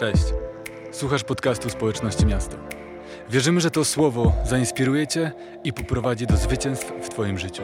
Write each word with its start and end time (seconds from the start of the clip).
Cześć. 0.00 0.24
Słuchasz 0.92 1.24
podcastu 1.24 1.70
Społeczności 1.70 2.26
Miasto. 2.26 2.56
Wierzymy, 3.28 3.60
że 3.60 3.70
to 3.70 3.84
słowo 3.84 4.32
zainspiruje 4.44 5.06
Cię 5.06 5.32
i 5.64 5.72
poprowadzi 5.72 6.26
do 6.26 6.36
zwycięstw 6.36 6.92
w 7.02 7.08
Twoim 7.08 7.38
życiu. 7.38 7.62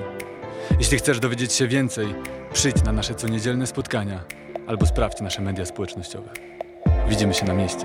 Jeśli 0.79 0.99
chcesz 0.99 1.21
dowiedzieć 1.21 1.53
się 1.53 1.69
więcej, 1.69 2.15
przyjdź 2.53 2.83
na 2.85 2.93
nasze 2.93 3.15
coniedzielne 3.15 3.67
spotkania 3.67 4.25
albo 4.67 4.87
sprawdź 4.87 5.21
nasze 5.21 5.43
media 5.43 5.67
społecznościowe. 5.67 6.31
Widzimy 7.09 7.35
się 7.35 7.47
na 7.47 7.55
mieście. 7.55 7.85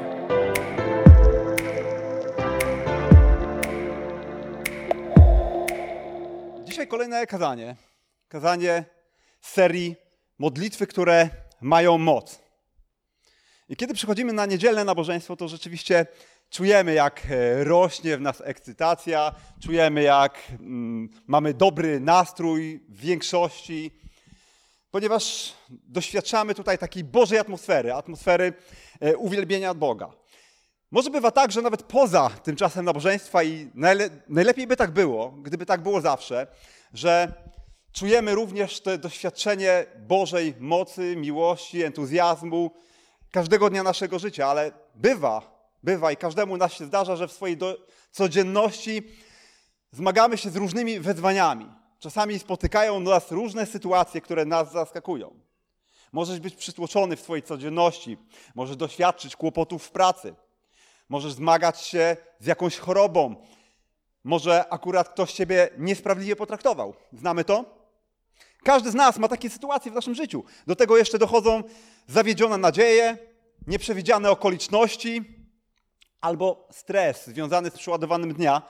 Dzisiaj 6.63 6.87
kolejne 6.87 7.27
kazanie. 7.27 7.75
Kazanie 8.27 8.85
z 9.41 9.51
serii 9.51 9.95
modlitwy, 10.39 10.87
które 10.87 11.29
mają 11.61 11.97
moc. 11.97 12.50
I 13.71 13.75
kiedy 13.75 13.93
przychodzimy 13.93 14.33
na 14.33 14.45
niedzielne 14.45 14.85
nabożeństwo, 14.85 15.35
to 15.35 15.47
rzeczywiście 15.47 16.05
czujemy, 16.49 16.93
jak 16.93 17.21
e, 17.29 17.63
rośnie 17.63 18.17
w 18.17 18.21
nas 18.21 18.41
ekscytacja, 18.45 19.35
czujemy, 19.63 20.03
jak 20.03 20.37
mm, 20.49 21.09
mamy 21.27 21.53
dobry 21.53 21.99
nastrój 21.99 22.83
w 22.89 22.99
większości, 22.99 23.91
ponieważ 24.91 25.53
doświadczamy 25.69 26.55
tutaj 26.55 26.77
takiej 26.77 27.03
Bożej 27.03 27.39
atmosfery, 27.39 27.93
atmosfery 27.93 28.53
e, 28.99 29.17
uwielbienia 29.17 29.73
Boga. 29.73 30.11
Może 30.91 31.09
bywa 31.09 31.31
tak, 31.31 31.51
że 31.51 31.61
nawet 31.61 31.83
poza 31.83 32.29
tym 32.29 32.55
czasem 32.55 32.85
nabożeństwa 32.85 33.43
i 33.43 33.69
najle 33.73 34.09
najlepiej 34.29 34.67
by 34.67 34.75
tak 34.75 34.91
było, 34.91 35.31
gdyby 35.31 35.65
tak 35.65 35.81
było 35.81 36.01
zawsze, 36.01 36.47
że 36.93 37.33
czujemy 37.93 38.35
również 38.35 38.81
to 38.81 38.97
doświadczenie 38.97 39.85
Bożej 39.99 40.53
mocy, 40.59 41.15
miłości, 41.15 41.83
entuzjazmu 41.83 42.71
każdego 43.31 43.69
dnia 43.69 43.83
naszego 43.83 44.19
życia, 44.19 44.47
ale 44.47 44.71
bywa, 44.95 45.65
bywa 45.83 46.11
i 46.11 46.17
każdemu 46.17 46.57
nas 46.57 46.73
się 46.73 46.85
zdarza, 46.85 47.15
że 47.15 47.27
w 47.27 47.31
swojej 47.31 47.57
codzienności 48.11 49.03
zmagamy 49.91 50.37
się 50.37 50.49
z 50.49 50.55
różnymi 50.55 50.99
wyzwaniami. 50.99 51.71
Czasami 51.99 52.39
spotykają 52.39 52.99
nas 52.99 53.31
różne 53.31 53.65
sytuacje, 53.65 54.21
które 54.21 54.45
nas 54.45 54.71
zaskakują. 54.71 55.39
Możesz 56.11 56.39
być 56.39 56.55
przytłoczony 56.55 57.15
w 57.15 57.21
swojej 57.21 57.43
codzienności, 57.43 58.17
możesz 58.55 58.75
doświadczyć 58.75 59.35
kłopotów 59.35 59.83
w 59.83 59.91
pracy, 59.91 60.35
możesz 61.09 61.33
zmagać 61.33 61.81
się 61.81 62.17
z 62.39 62.45
jakąś 62.45 62.77
chorobą, 62.77 63.35
może 64.23 64.69
akurat 64.69 65.09
ktoś 65.09 65.33
ciebie 65.33 65.69
niesprawiedliwie 65.77 66.35
potraktował. 66.35 66.93
Znamy 67.13 67.43
to? 67.43 67.80
Każdy 68.63 68.91
z 68.91 68.95
nas 68.95 69.17
ma 69.17 69.27
takie 69.27 69.49
sytuacje 69.49 69.91
w 69.91 69.95
naszym 69.95 70.15
życiu. 70.15 70.43
Do 70.67 70.75
tego 70.75 70.97
jeszcze 70.97 71.17
dochodzą 71.17 71.63
zawiedzione 72.07 72.57
nadzieje, 72.57 73.17
nieprzewidziane 73.67 74.31
okoliczności 74.31 75.23
albo 76.21 76.67
stres 76.71 77.27
związany 77.27 77.69
z 77.69 77.77
przeładowanym 77.77 78.33
dnia, 78.33 78.61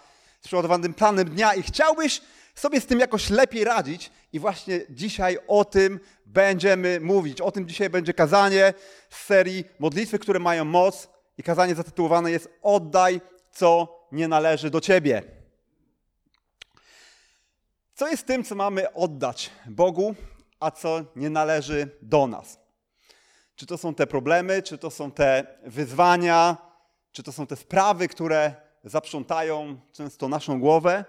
z 0.42 0.48
przeładowanym 0.48 0.94
planem 0.94 1.30
dnia 1.30 1.54
i 1.54 1.64
chciałbyś 1.64 2.22
sobie 2.56 2.82
z 2.82 2.86
tym 2.86 3.00
jakoś 3.00 3.30
lepiej 3.30 3.64
radzić 3.64 4.12
i 4.34 4.40
właśnie 4.40 4.82
dzisiaj 4.90 5.38
o 5.48 5.66
tym 5.66 6.00
będziemy 6.26 7.00
mówić. 7.00 7.42
O 7.42 7.52
tym 7.52 7.68
dzisiaj 7.68 7.90
będzie 7.90 8.14
kazanie 8.14 8.74
z 9.10 9.18
serii 9.26 9.64
modlitwy, 9.80 10.20
które 10.20 10.40
mają 10.40 10.66
moc 10.66 11.08
i 11.38 11.44
kazanie 11.44 11.76
zatytułowane 11.76 12.32
jest 12.32 12.50
Oddaj, 12.62 13.22
co 13.52 14.00
nie 14.12 14.28
należy 14.28 14.70
do 14.70 14.82
ciebie. 14.82 15.41
Co 17.94 18.08
jest 18.08 18.26
tym, 18.26 18.44
co 18.44 18.56
mamy 18.56 18.94
oddać 18.94 19.50
Bogu, 19.66 20.16
a 20.60 20.72
co 20.72 21.02
nie 21.16 21.30
należy 21.30 21.98
do 22.02 22.28
nas? 22.28 22.60
Czy 23.56 23.66
to 23.66 23.78
są 23.78 23.96
te 23.96 24.08
problemy, 24.08 24.64
czy 24.64 24.78
to 24.78 24.92
są 24.92 25.12
te 25.12 25.58
wyzwania, 25.66 26.58
czy 27.12 27.24
to 27.24 27.32
są 27.32 27.48
te 27.48 27.56
sprawy, 27.56 28.08
które 28.08 28.56
zaprzątają 28.84 29.80
często 29.92 30.30
naszą 30.30 30.60
głowę? 30.60 31.06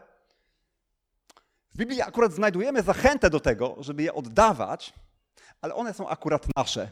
W 1.75 1.77
Biblii 1.77 2.03
akurat 2.03 2.33
znajdujemy 2.33 2.83
zachętę 2.83 3.31
do 3.31 3.41
tego, 3.41 3.77
żeby 3.79 4.03
je 4.03 4.15
oddawać, 4.15 4.93
ale 5.61 5.75
one 5.75 5.95
są 5.95 6.09
akurat 6.09 6.47
nasze. 6.57 6.91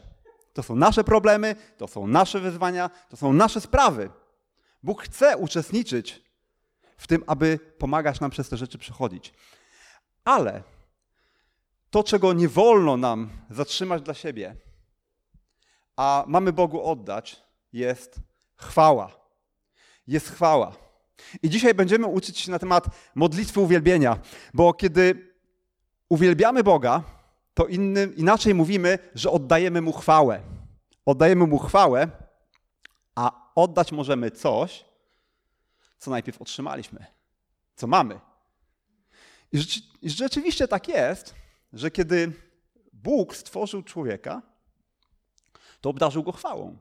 To 0.53 0.63
są 0.63 0.75
nasze 0.75 1.03
problemy, 1.03 1.55
to 1.77 1.87
są 1.87 2.07
nasze 2.07 2.39
wyzwania, 2.39 2.89
to 3.09 3.17
są 3.17 3.33
nasze 3.33 3.61
sprawy. 3.61 4.09
Bóg 4.83 5.03
chce 5.03 5.37
uczestniczyć 5.37 6.23
w 6.97 7.07
tym, 7.07 7.23
aby 7.27 7.59
pomagać 7.77 8.19
nam 8.19 8.31
przez 8.31 8.49
te 8.49 8.57
rzeczy 8.57 8.77
przechodzić. 8.77 9.33
Ale 10.23 10.63
to, 11.89 12.03
czego 12.03 12.33
nie 12.33 12.47
wolno 12.47 12.97
nam 12.97 13.29
zatrzymać 13.49 14.01
dla 14.01 14.13
siebie, 14.13 14.55
a 15.95 16.23
mamy 16.27 16.53
Bogu 16.53 16.83
oddać, 16.83 17.43
jest 17.73 18.19
chwała. 18.55 19.11
Jest 20.07 20.29
chwała. 20.29 20.75
I 21.43 21.49
dzisiaj 21.49 21.73
będziemy 21.73 22.07
uczyć 22.07 22.39
się 22.39 22.51
na 22.51 22.59
temat 22.59 22.85
modlitwy 23.15 23.59
uwielbienia, 23.59 24.19
bo 24.53 24.73
kiedy 24.73 25.33
uwielbiamy 26.09 26.63
Boga, 26.63 27.03
to 27.53 27.67
innym, 27.67 28.15
inaczej 28.15 28.53
mówimy, 28.53 28.99
że 29.15 29.31
oddajemy 29.31 29.81
Mu 29.81 29.91
chwałę. 29.91 30.41
Oddajemy 31.05 31.47
Mu 31.47 31.59
chwałę, 31.59 32.09
a 33.15 33.51
oddać 33.55 33.91
możemy 33.91 34.31
coś, 34.31 34.85
co 35.97 36.11
najpierw 36.11 36.41
otrzymaliśmy, 36.41 37.05
co 37.75 37.87
mamy. 37.87 38.19
I, 39.51 39.57
rzeczy, 39.57 39.81
I 40.01 40.09
rzeczywiście 40.09 40.67
tak 40.67 40.87
jest, 40.87 41.35
że 41.73 41.91
kiedy 41.91 42.31
Bóg 42.93 43.35
stworzył 43.35 43.83
człowieka, 43.83 44.41
to 45.81 45.89
obdarzył 45.89 46.23
go 46.23 46.31
chwałą. 46.31 46.77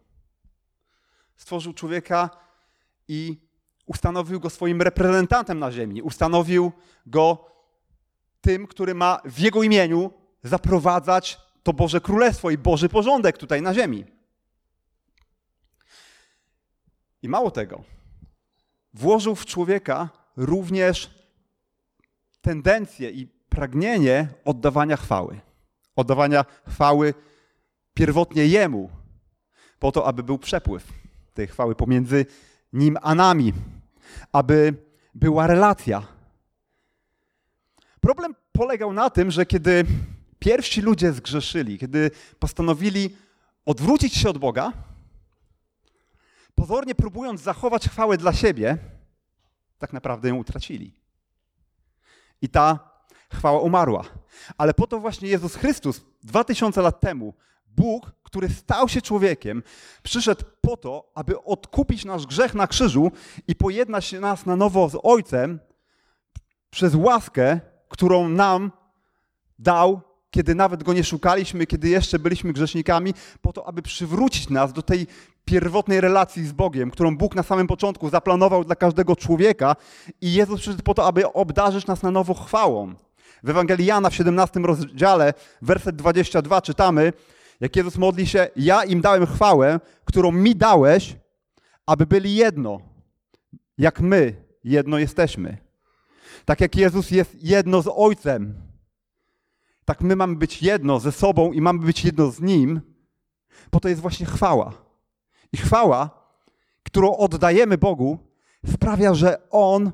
Stworzył 1.36 1.72
człowieka 1.72 2.30
i 3.08 3.40
ustanowił 3.86 4.40
go 4.40 4.50
swoim 4.50 4.82
reprezentantem 4.82 5.58
na 5.58 5.72
ziemi. 5.72 6.02
Ustanowił 6.02 6.72
go 7.06 7.50
tym, 8.40 8.66
który 8.66 8.94
ma 8.94 9.20
w 9.24 9.38
jego 9.38 9.62
imieniu 9.62 10.12
zaprowadzać 10.42 11.40
to 11.62 11.72
Boże 11.72 12.00
Królestwo 12.00 12.50
i 12.50 12.58
Boży 12.58 12.88
porządek 12.88 13.38
tutaj 13.38 13.62
na 13.62 13.74
ziemi. 13.74 14.04
I 17.22 17.28
mało 17.28 17.50
tego, 17.50 17.84
włożył 18.94 19.34
w 19.34 19.46
człowieka 19.46 20.08
również 20.36 21.19
tendencję 22.40 23.10
i 23.10 23.26
pragnienie 23.48 24.28
oddawania 24.44 24.96
chwały. 24.96 25.40
Oddawania 25.96 26.44
chwały 26.68 27.14
pierwotnie 27.94 28.46
Jemu, 28.46 28.90
po 29.78 29.92
to, 29.92 30.06
aby 30.06 30.22
był 30.22 30.38
przepływ 30.38 30.92
tej 31.34 31.46
chwały 31.46 31.74
pomiędzy 31.74 32.26
Nim 32.72 32.96
a 33.02 33.14
nami, 33.14 33.52
aby 34.32 34.74
była 35.14 35.46
relacja. 35.46 36.06
Problem 38.00 38.34
polegał 38.52 38.92
na 38.92 39.10
tym, 39.10 39.30
że 39.30 39.46
kiedy 39.46 39.84
pierwsi 40.38 40.80
ludzie 40.80 41.12
zgrzeszyli, 41.12 41.78
kiedy 41.78 42.10
postanowili 42.38 43.16
odwrócić 43.64 44.14
się 44.14 44.30
od 44.30 44.38
Boga, 44.38 44.72
pozornie 46.54 46.94
próbując 46.94 47.40
zachować 47.40 47.88
chwałę 47.88 48.16
dla 48.16 48.32
siebie, 48.32 48.78
tak 49.78 49.92
naprawdę 49.92 50.28
ją 50.28 50.36
utracili. 50.36 50.99
I 52.42 52.48
ta 52.48 52.78
chwała 53.32 53.60
umarła. 53.60 54.04
Ale 54.58 54.74
po 54.74 54.86
to 54.86 55.00
właśnie 55.00 55.28
Jezus 55.28 55.54
Chrystus 55.54 56.00
dwa 56.22 56.44
tysiące 56.44 56.82
lat 56.82 57.00
temu, 57.00 57.34
Bóg, 57.66 58.12
który 58.22 58.48
stał 58.48 58.88
się 58.88 59.02
człowiekiem, 59.02 59.62
przyszedł 60.02 60.44
po 60.60 60.76
to, 60.76 61.10
aby 61.14 61.42
odkupić 61.42 62.04
nasz 62.04 62.26
grzech 62.26 62.54
na 62.54 62.66
krzyżu 62.66 63.12
i 63.48 63.56
pojednać 63.56 64.12
nas 64.12 64.46
na 64.46 64.56
nowo 64.56 64.88
z 64.88 64.98
Ojcem 65.02 65.58
przez 66.70 66.94
łaskę, 66.94 67.60
którą 67.88 68.28
nam 68.28 68.72
dał, 69.58 70.00
kiedy 70.30 70.54
nawet 70.54 70.82
Go 70.82 70.92
nie 70.92 71.04
szukaliśmy, 71.04 71.66
kiedy 71.66 71.88
jeszcze 71.88 72.18
byliśmy 72.18 72.52
grzesznikami, 72.52 73.14
po 73.40 73.52
to, 73.52 73.68
aby 73.68 73.82
przywrócić 73.82 74.48
nas 74.48 74.72
do 74.72 74.82
tej 74.82 75.06
pierwotnej 75.50 76.00
relacji 76.00 76.46
z 76.46 76.52
Bogiem, 76.52 76.90
którą 76.90 77.16
Bóg 77.16 77.34
na 77.34 77.42
samym 77.42 77.66
początku 77.66 78.10
zaplanował 78.10 78.64
dla 78.64 78.76
każdego 78.76 79.16
człowieka 79.16 79.76
i 80.20 80.32
Jezus 80.32 80.60
przyszedł 80.60 80.82
po 80.82 80.94
to, 80.94 81.06
aby 81.06 81.32
obdarzyć 81.32 81.86
nas 81.86 82.02
na 82.02 82.10
nowo 82.10 82.34
chwałą. 82.34 82.94
W 83.42 83.50
Ewangelii 83.50 83.86
Jana 83.86 84.10
w 84.10 84.14
17 84.14 84.60
rozdziale, 84.60 85.34
werset 85.62 85.96
22 85.96 86.62
czytamy, 86.62 87.12
jak 87.60 87.76
Jezus 87.76 87.96
modli 87.96 88.26
się, 88.26 88.48
ja 88.56 88.84
im 88.84 89.00
dałem 89.00 89.26
chwałę, 89.26 89.80
którą 90.04 90.32
mi 90.32 90.56
dałeś, 90.56 91.16
aby 91.86 92.06
byli 92.06 92.34
jedno, 92.34 92.80
jak 93.78 94.00
my 94.00 94.34
jedno 94.64 94.98
jesteśmy. 94.98 95.56
Tak 96.44 96.60
jak 96.60 96.76
Jezus 96.76 97.10
jest 97.10 97.36
jedno 97.42 97.82
z 97.82 97.88
Ojcem, 97.96 98.54
tak 99.84 100.00
my 100.00 100.16
mamy 100.16 100.36
być 100.36 100.62
jedno 100.62 101.00
ze 101.00 101.12
sobą 101.12 101.52
i 101.52 101.60
mamy 101.60 101.78
być 101.78 102.04
jedno 102.04 102.30
z 102.30 102.40
Nim, 102.40 102.80
bo 103.72 103.80
to 103.80 103.88
jest 103.88 104.00
właśnie 104.00 104.26
chwała. 104.26 104.89
I 105.52 105.56
chwała, 105.56 106.10
którą 106.82 107.16
oddajemy 107.16 107.78
Bogu, 107.78 108.18
sprawia, 108.72 109.14
że 109.14 109.50
On 109.50 109.92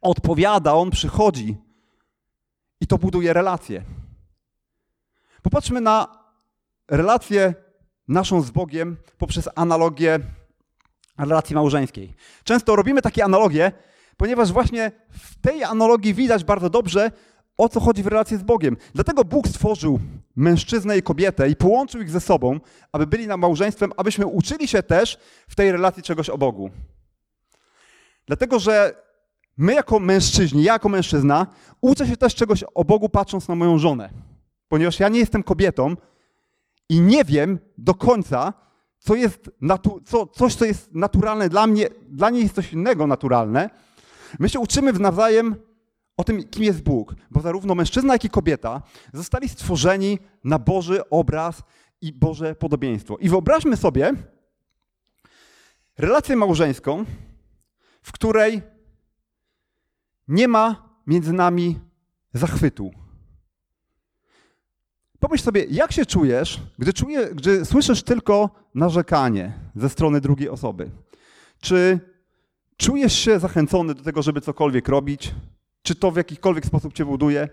odpowiada, 0.00 0.74
On 0.74 0.90
przychodzi 0.90 1.56
i 2.80 2.86
to 2.86 2.98
buduje 2.98 3.32
relacje. 3.32 3.82
Popatrzmy 5.42 5.80
na 5.80 6.24
relację 6.88 7.54
naszą 8.08 8.40
z 8.40 8.50
Bogiem 8.50 8.96
poprzez 9.18 9.48
analogię 9.54 10.20
relacji 11.18 11.54
małżeńskiej. 11.54 12.14
Często 12.44 12.76
robimy 12.76 13.02
takie 13.02 13.24
analogie, 13.24 13.72
ponieważ 14.16 14.52
właśnie 14.52 14.92
w 15.10 15.40
tej 15.40 15.64
analogii 15.64 16.14
widać 16.14 16.44
bardzo 16.44 16.70
dobrze, 16.70 17.10
o 17.58 17.68
co 17.68 17.80
chodzi 17.80 18.02
w 18.02 18.06
relacji 18.06 18.36
z 18.36 18.42
Bogiem. 18.42 18.76
Dlatego 18.94 19.24
Bóg 19.24 19.48
stworzył 19.48 20.00
mężczyznę 20.36 20.98
i 20.98 21.02
kobietę 21.02 21.48
i 21.50 21.56
połączył 21.56 22.00
ich 22.00 22.10
ze 22.10 22.20
sobą, 22.20 22.60
aby 22.92 23.06
byli 23.06 23.26
nam 23.26 23.40
małżeństwem, 23.40 23.92
abyśmy 23.96 24.26
uczyli 24.26 24.68
się 24.68 24.82
też 24.82 25.18
w 25.48 25.54
tej 25.54 25.72
relacji 25.72 26.02
czegoś 26.02 26.30
o 26.30 26.38
Bogu. 26.38 26.70
Dlatego, 28.26 28.58
że 28.58 29.02
my 29.56 29.74
jako 29.74 30.00
mężczyźni, 30.00 30.62
ja 30.62 30.72
jako 30.72 30.88
mężczyzna, 30.88 31.46
uczę 31.80 32.06
się 32.06 32.16
też 32.16 32.34
czegoś 32.34 32.64
o 32.74 32.84
Bogu 32.84 33.08
patrząc 33.08 33.48
na 33.48 33.54
moją 33.54 33.78
żonę. 33.78 34.10
Ponieważ 34.68 35.00
ja 35.00 35.08
nie 35.08 35.18
jestem 35.18 35.42
kobietą 35.42 35.94
i 36.88 37.00
nie 37.00 37.24
wiem 37.24 37.58
do 37.78 37.94
końca, 37.94 38.52
co 38.98 39.14
jest 39.14 39.50
natu- 39.62 40.00
co, 40.04 40.26
coś, 40.26 40.54
co 40.54 40.64
jest 40.64 40.94
naturalne 40.94 41.48
dla 41.48 41.66
mnie, 41.66 41.88
dla 42.08 42.30
niej 42.30 42.42
jest 42.42 42.54
coś 42.54 42.72
innego 42.72 43.06
naturalne. 43.06 43.70
My 44.38 44.48
się 44.48 44.60
uczymy 44.60 44.92
nawzajem 44.92 45.56
o 46.18 46.24
tym, 46.24 46.48
kim 46.48 46.62
jest 46.62 46.82
Bóg, 46.82 47.14
bo 47.30 47.40
zarówno 47.40 47.74
mężczyzna, 47.74 48.12
jak 48.12 48.24
i 48.24 48.30
kobieta 48.30 48.82
zostali 49.12 49.48
stworzeni 49.48 50.18
na 50.44 50.58
Boży 50.58 51.08
obraz 51.10 51.62
i 52.00 52.12
Boże 52.12 52.54
podobieństwo. 52.54 53.16
I 53.16 53.28
wyobraźmy 53.28 53.76
sobie 53.76 54.12
relację 55.98 56.36
małżeńską, 56.36 57.04
w 58.02 58.12
której 58.12 58.62
nie 60.28 60.48
ma 60.48 60.88
między 61.06 61.32
nami 61.32 61.78
zachwytu. 62.34 62.90
Pomyśl 65.18 65.44
sobie, 65.44 65.64
jak 65.64 65.92
się 65.92 66.06
czujesz, 66.06 66.60
gdy, 66.78 66.92
czuje, 66.92 67.34
gdy 67.34 67.64
słyszysz 67.64 68.02
tylko 68.02 68.50
narzekanie 68.74 69.52
ze 69.76 69.88
strony 69.88 70.20
drugiej 70.20 70.48
osoby? 70.48 70.90
Czy 71.60 72.00
czujesz 72.76 73.18
się 73.18 73.38
zachęcony 73.38 73.94
do 73.94 74.02
tego, 74.02 74.22
żeby 74.22 74.40
cokolwiek 74.40 74.88
robić? 74.88 75.34
Czy 75.88 75.94
to 75.94 76.10
w 76.10 76.16
jakikolwiek 76.16 76.66
sposób 76.66 76.92
cię 76.92 77.04
buduje? 77.04 77.48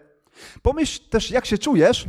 Pomyśl 0.62 1.10
też, 1.10 1.32
jak 1.32 1.46
się 1.46 1.58
czujesz, 1.58 2.08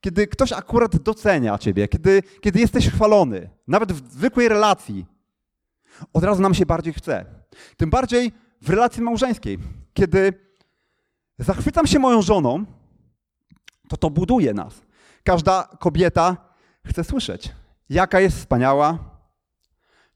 kiedy 0.00 0.26
ktoś 0.26 0.52
akurat 0.52 0.96
docenia 0.96 1.58
ciebie, 1.58 1.88
kiedy, 1.88 2.22
kiedy 2.40 2.60
jesteś 2.60 2.88
chwalony, 2.88 3.50
nawet 3.68 3.92
w 3.92 4.12
zwykłej 4.12 4.48
relacji. 4.48 5.06
Od 6.12 6.24
razu 6.24 6.42
nam 6.42 6.54
się 6.54 6.66
bardziej 6.66 6.92
chce. 6.92 7.24
Tym 7.76 7.90
bardziej 7.90 8.32
w 8.62 8.70
relacji 8.70 9.02
małżeńskiej. 9.02 9.58
Kiedy 9.94 10.32
zachwycam 11.38 11.86
się 11.86 11.98
moją 11.98 12.22
żoną, 12.22 12.64
to 13.88 13.96
to 13.96 14.10
buduje 14.10 14.54
nas. 14.54 14.82
Każda 15.24 15.68
kobieta 15.80 16.36
chce 16.86 17.04
słyszeć, 17.04 17.52
jaka 17.88 18.20
jest 18.20 18.38
wspaniała, 18.38 18.98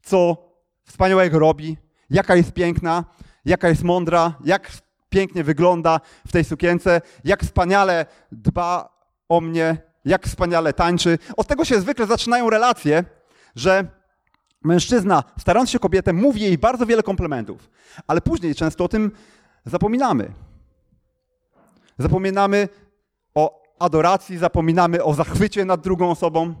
co 0.01 0.37
wspaniałego 0.83 1.39
robi, 1.39 1.77
jaka 2.09 2.35
jest 2.35 2.51
piękna, 2.51 3.05
jaka 3.45 3.69
jest 3.69 3.83
mądra, 3.83 4.37
jak 4.45 4.84
pięknie 5.15 5.43
wygląda 5.43 5.99
w 6.27 6.31
tej 6.31 6.43
sukience, 6.43 7.01
jak 7.23 7.43
wspaniale 7.43 8.05
dba 8.31 8.89
o 9.29 9.41
mnie, 9.41 9.77
jak 10.05 10.27
wspaniale 10.27 10.73
tańczy. 10.73 11.17
Od 11.37 11.47
tego 11.47 11.65
się 11.65 11.81
zwykle 11.81 12.05
zaczynają 12.07 12.49
relacje, 12.49 13.03
że 13.55 13.87
mężczyzna, 14.63 15.23
starając 15.39 15.69
się 15.69 15.79
kobietę, 15.79 16.13
mówi 16.13 16.41
jej 16.41 16.57
bardzo 16.57 16.85
wiele 16.85 17.03
komplementów, 17.03 17.69
ale 18.07 18.21
później 18.21 18.55
często 18.55 18.83
o 18.83 18.87
tym 18.87 19.11
zapominamy. 19.65 20.31
Zapominamy 21.97 22.69
o 23.35 23.63
adoracji, 23.79 24.37
zapominamy 24.37 25.03
o 25.03 25.13
zachwycie 25.13 25.65
nad 25.65 25.81
drugą 25.81 26.11
osobą. 26.11 26.55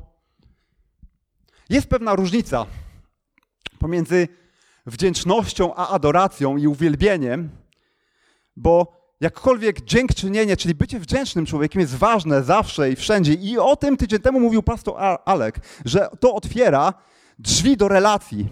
Jest 1.69 1.87
pewna 1.87 2.15
różnica 2.15 2.65
pomiędzy 3.79 4.27
wdzięcznością 4.85 5.75
a 5.75 5.89
adoracją 5.89 6.57
i 6.57 6.67
uwielbieniem, 6.67 7.64
bo 8.55 8.95
jakkolwiek 9.21 9.81
dziękczynienie, 9.81 10.57
czyli 10.57 10.75
bycie 10.75 10.99
wdzięcznym 10.99 11.45
człowiekiem 11.45 11.81
jest 11.81 11.95
ważne 11.95 12.43
zawsze 12.43 12.91
i 12.91 12.95
wszędzie. 12.95 13.33
I 13.33 13.57
o 13.57 13.75
tym 13.75 13.97
tydzień 13.97 14.19
temu 14.19 14.39
mówił 14.39 14.63
pastor 14.63 14.95
Alek, 15.25 15.59
że 15.85 16.09
to 16.19 16.33
otwiera 16.33 16.93
drzwi 17.39 17.77
do 17.77 17.87
relacji. 17.87 18.47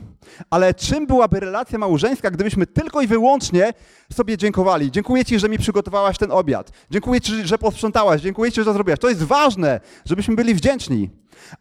Ale 0.50 0.74
czym 0.74 1.08
byłaby 1.08 1.40
relacja 1.40 1.80
małżeńska, 1.80 2.32
gdybyśmy 2.32 2.68
tylko 2.68 3.02
i 3.02 3.08
wyłącznie 3.08 3.74
sobie 4.14 4.38
dziękowali? 4.38 4.92
Dziękuję 4.92 5.26
Ci, 5.26 5.40
że 5.40 5.50
mi 5.50 5.58
przygotowałaś 5.58 6.18
ten 6.18 6.32
obiad. 6.32 6.72
Dziękuję 6.90 7.22
Ci, 7.22 7.48
że 7.48 7.58
posprzątałaś. 7.58 8.22
Dziękuję 8.22 8.52
Ci, 8.52 8.62
że 8.62 8.66
to 8.66 8.74
zrobiłaś. 8.74 9.00
To 9.00 9.10
jest 9.10 9.24
ważne, 9.24 9.80
żebyśmy 10.06 10.36
byli 10.36 10.54
wdzięczni. 10.54 11.10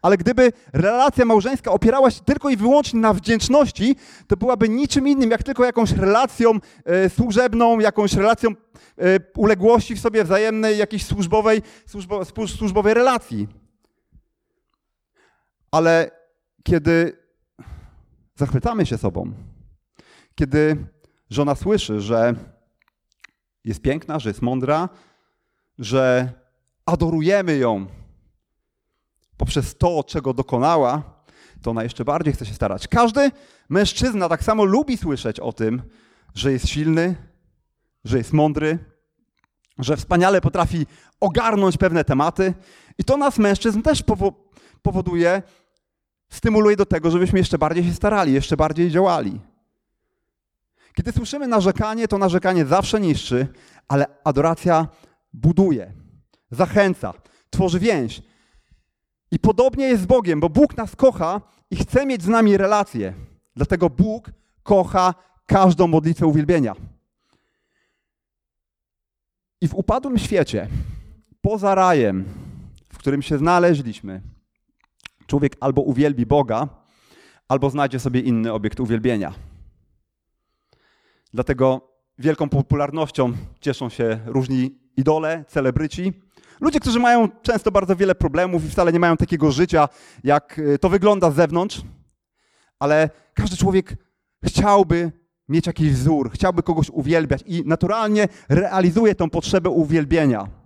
Ale 0.01 0.17
gdyby 0.17 0.51
relacja 0.73 1.25
małżeńska 1.25 1.71
opierała 1.71 2.11
się 2.11 2.21
tylko 2.21 2.49
i 2.49 2.57
wyłącznie 2.57 2.99
na 2.99 3.13
wdzięczności, 3.13 3.95
to 4.27 4.37
byłaby 4.37 4.69
niczym 4.69 5.07
innym, 5.07 5.31
jak 5.31 5.43
tylko 5.43 5.65
jakąś 5.65 5.91
relacją 5.91 6.51
e, 6.85 7.09
służebną, 7.09 7.79
jakąś 7.79 8.13
relacją 8.13 8.49
e, 8.49 8.53
uległości 9.37 9.95
w 9.95 9.99
sobie 9.99 10.23
wzajemnej, 10.23 10.77
jakiejś 10.77 11.05
służbowej, 11.05 11.61
służbo, 11.85 12.25
służbowej 12.47 12.93
relacji. 12.93 13.47
Ale 15.71 16.22
kiedy 16.63 17.17
zachwycamy 18.35 18.85
się 18.85 18.97
sobą, 18.97 19.33
kiedy 20.35 20.77
żona 21.29 21.55
słyszy, 21.55 22.01
że 22.01 22.35
jest 23.63 23.81
piękna, 23.81 24.19
że 24.19 24.29
jest 24.29 24.41
mądra, 24.41 24.89
że 25.79 26.31
adorujemy 26.85 27.57
ją 27.57 27.85
poprzez 29.37 29.77
to, 29.77 30.03
czego 30.03 30.33
dokonała, 30.33 31.03
to 31.61 31.71
ona 31.71 31.83
jeszcze 31.83 32.05
bardziej 32.05 32.33
chce 32.33 32.45
się 32.45 32.53
starać. 32.53 32.87
Każdy 32.87 33.31
mężczyzna 33.69 34.29
tak 34.29 34.43
samo 34.43 34.63
lubi 34.63 34.97
słyszeć 34.97 35.39
o 35.39 35.53
tym, 35.53 35.81
że 36.35 36.51
jest 36.51 36.67
silny, 36.67 37.15
że 38.05 38.17
jest 38.17 38.33
mądry, 38.33 38.79
że 39.79 39.97
wspaniale 39.97 40.41
potrafi 40.41 40.85
ogarnąć 41.19 41.77
pewne 41.77 42.03
tematy. 42.03 42.53
I 42.97 43.03
to 43.03 43.17
nas, 43.17 43.37
mężczyzn, 43.37 43.81
też 43.81 44.03
powoduje, 44.81 45.41
stymuluje 46.33 46.75
do 46.75 46.85
tego, 46.85 47.11
żebyśmy 47.11 47.39
jeszcze 47.39 47.57
bardziej 47.57 47.83
się 47.83 47.93
starali, 47.93 48.33
jeszcze 48.33 48.57
bardziej 48.57 48.91
działali. 48.91 49.39
Kiedy 50.95 51.11
słyszymy 51.11 51.47
narzekanie, 51.47 52.07
to 52.07 52.17
narzekanie 52.17 52.65
zawsze 52.65 52.99
niszczy, 52.99 53.47
ale 53.87 54.05
adoracja 54.23 54.87
buduje, 55.33 55.93
zachęca, 56.51 57.13
tworzy 57.49 57.79
więź. 57.79 58.21
I 59.31 59.39
podobnie 59.39 59.85
jest 59.85 60.03
z 60.03 60.05
Bogiem, 60.05 60.39
bo 60.39 60.49
Bóg 60.49 60.77
nas 60.77 60.95
kocha 60.95 61.41
i 61.71 61.75
chce 61.75 62.05
mieć 62.05 62.23
z 62.23 62.27
nami 62.27 62.57
relacje. 62.57 63.13
Dlatego 63.55 63.89
Bóg 63.89 64.31
kocha 64.63 65.13
każdą 65.45 65.87
modlitwę 65.87 66.27
uwielbienia. 66.27 66.75
I 69.61 69.67
w 69.67 69.75
upadłym 69.75 70.17
świecie, 70.17 70.67
poza 71.41 71.75
rajem, 71.75 72.25
w 72.93 72.97
którym 72.97 73.21
się 73.21 73.37
znaleźliśmy, 73.37 74.21
człowiek 75.27 75.55
albo 75.59 75.81
uwielbi 75.81 76.25
Boga, 76.25 76.67
albo 77.47 77.69
znajdzie 77.69 77.99
sobie 77.99 78.19
inny 78.19 78.53
obiekt 78.53 78.79
uwielbienia. 78.79 79.33
Dlatego 81.33 81.89
wielką 82.17 82.49
popularnością 82.49 83.33
cieszą 83.59 83.89
się 83.89 84.19
różni 84.25 84.79
idole, 84.97 85.45
celebryci. 85.47 86.13
Ludzie, 86.61 86.79
którzy 86.79 86.99
mają 86.99 87.29
często 87.41 87.71
bardzo 87.71 87.95
wiele 87.95 88.15
problemów 88.15 88.65
i 88.65 88.69
wcale 88.69 88.93
nie 88.93 88.99
mają 88.99 89.17
takiego 89.17 89.51
życia, 89.51 89.89
jak 90.23 90.59
y, 90.59 90.79
to 90.79 90.89
wygląda 90.89 91.31
z 91.31 91.35
zewnątrz, 91.35 91.81
ale 92.79 93.09
każdy 93.33 93.57
człowiek 93.57 93.95
chciałby 94.43 95.11
mieć 95.49 95.67
jakiś 95.67 95.91
wzór, 95.91 96.31
chciałby 96.31 96.63
kogoś 96.63 96.89
uwielbiać 96.89 97.43
i 97.45 97.63
naturalnie 97.65 98.27
realizuje 98.49 99.15
tą 99.15 99.29
potrzebę 99.29 99.69
uwielbienia. 99.69 100.62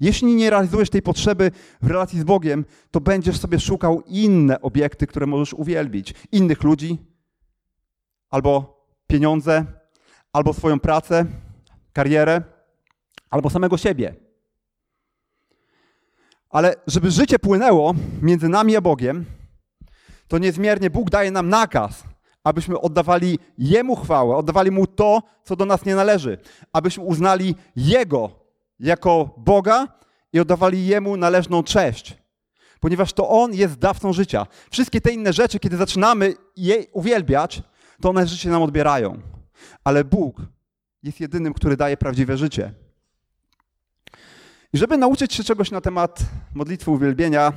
Jeśli 0.00 0.34
nie 0.34 0.50
realizujesz 0.50 0.90
tej 0.90 1.02
potrzeby 1.02 1.50
w 1.82 1.86
relacji 1.86 2.20
z 2.20 2.24
Bogiem, 2.24 2.64
to 2.90 3.00
będziesz 3.00 3.38
sobie 3.38 3.60
szukał 3.60 4.02
inne 4.06 4.60
obiekty, 4.60 5.06
które 5.06 5.26
możesz 5.26 5.54
uwielbić. 5.54 6.14
Innych 6.32 6.62
ludzi, 6.62 6.98
albo 8.30 8.84
pieniądze, 9.06 9.64
albo 10.32 10.52
swoją 10.52 10.80
pracę, 10.80 11.26
karierę, 11.92 12.42
albo 13.30 13.50
samego 13.50 13.76
siebie. 13.76 14.14
Ale 16.50 16.74
żeby 16.86 17.10
życie 17.10 17.38
płynęło 17.38 17.94
między 18.22 18.48
nami 18.48 18.76
a 18.76 18.80
Bogiem, 18.80 19.24
to 20.28 20.38
niezmiernie 20.38 20.90
Bóg 20.90 21.10
daje 21.10 21.30
nam 21.30 21.48
nakaz, 21.48 22.04
abyśmy 22.44 22.80
oddawali 22.80 23.38
Jemu 23.58 23.96
chwałę, 23.96 24.36
oddawali 24.36 24.70
Mu 24.70 24.86
to, 24.86 25.22
co 25.44 25.56
do 25.56 25.64
nas 25.64 25.84
nie 25.84 25.94
należy, 25.94 26.38
abyśmy 26.72 27.04
uznali 27.04 27.54
Jego 27.76 28.45
jako 28.80 29.34
Boga 29.36 29.88
i 30.32 30.40
oddawali 30.40 30.86
Jemu 30.86 31.16
należną 31.16 31.62
cześć. 31.62 32.16
Ponieważ 32.80 33.12
to 33.12 33.28
On 33.28 33.54
jest 33.54 33.78
dawcą 33.78 34.12
życia. 34.12 34.46
Wszystkie 34.70 35.00
te 35.00 35.12
inne 35.12 35.32
rzeczy, 35.32 35.58
kiedy 35.58 35.76
zaczynamy 35.76 36.34
je 36.56 36.84
uwielbiać, 36.92 37.62
to 38.00 38.10
one 38.10 38.26
życie 38.26 38.50
nam 38.50 38.62
odbierają. 38.62 39.20
Ale 39.84 40.04
Bóg 40.04 40.36
jest 41.02 41.20
jedynym, 41.20 41.54
który 41.54 41.76
daje 41.76 41.96
prawdziwe 41.96 42.36
życie. 42.36 42.72
I 44.72 44.78
żeby 44.78 44.96
nauczyć 44.98 45.34
się 45.34 45.44
czegoś 45.44 45.70
na 45.70 45.80
temat 45.80 46.20
modlitwy 46.54 46.90
uwielbienia, 46.90 47.52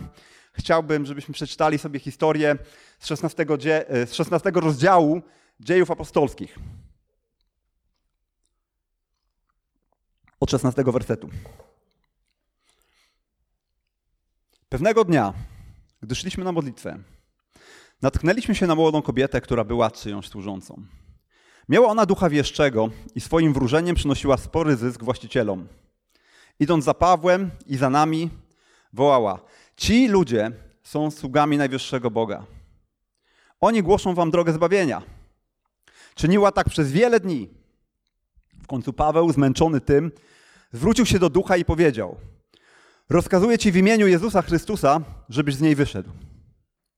chciałbym, 0.54 1.06
żebyśmy 1.06 1.34
przeczytali 1.34 1.78
sobie 1.78 2.00
historię 2.00 2.58
z 3.00 3.08
16, 3.08 3.58
dzie- 3.58 3.86
z 3.90 4.14
16 4.14 4.52
rozdziału 4.56 5.22
dziejów 5.60 5.92
apostolskich. 5.92 6.60
Od 10.40 10.52
16 10.52 10.84
wersetu. 10.84 11.30
Pewnego 14.70 15.06
dnia, 15.06 15.34
gdy 16.02 16.16
szliśmy 16.16 16.44
na 16.44 16.52
modlitwę, 16.52 17.00
natknęliśmy 18.02 18.56
się 18.56 18.68
na 18.68 18.76
młodą 18.76 19.02
kobietę, 19.02 19.42
która 19.42 19.64
była 19.64 19.92
czyjąś 19.92 20.28
służącą. 20.28 20.84
Miała 21.70 21.88
ona 21.88 22.06
ducha 22.06 22.30
wieszczego 22.30 22.90
i 23.16 23.22
swoim 23.22 23.54
wróżeniem 23.54 23.96
przynosiła 23.96 24.38
spory 24.38 24.76
zysk 24.76 25.04
właścicielom. 25.04 25.68
Idąc 26.60 26.86
za 26.86 26.94
Pawłem 26.94 27.52
i 27.66 27.78
za 27.78 27.90
nami, 27.90 28.30
wołała: 28.94 29.40
Ci 29.78 30.08
ludzie 30.08 30.52
są 30.84 31.12
sługami 31.12 31.58
najwyższego 31.58 32.12
Boga. 32.12 32.46
Oni 33.62 33.84
głoszą 33.84 34.14
wam 34.14 34.32
drogę 34.32 34.54
zbawienia. 34.54 35.02
Czyniła 36.16 36.52
tak 36.52 36.70
przez 36.70 36.92
wiele 36.92 37.20
dni. 37.20 37.50
W 38.64 38.68
końcu 38.68 38.94
Paweł, 38.94 39.32
zmęczony 39.32 39.82
tym, 39.82 40.12
zwrócił 40.72 41.06
się 41.06 41.20
do 41.20 41.30
ducha 41.30 41.58
i 41.58 41.66
powiedział: 41.66 42.18
Rozkazuję 43.10 43.58
ci 43.58 43.72
w 43.72 43.76
imieniu 43.76 44.08
Jezusa 44.08 44.42
Chrystusa, 44.42 45.02
żebyś 45.30 45.56
z 45.56 45.62
niej 45.62 45.76
wyszedł. 45.76 46.10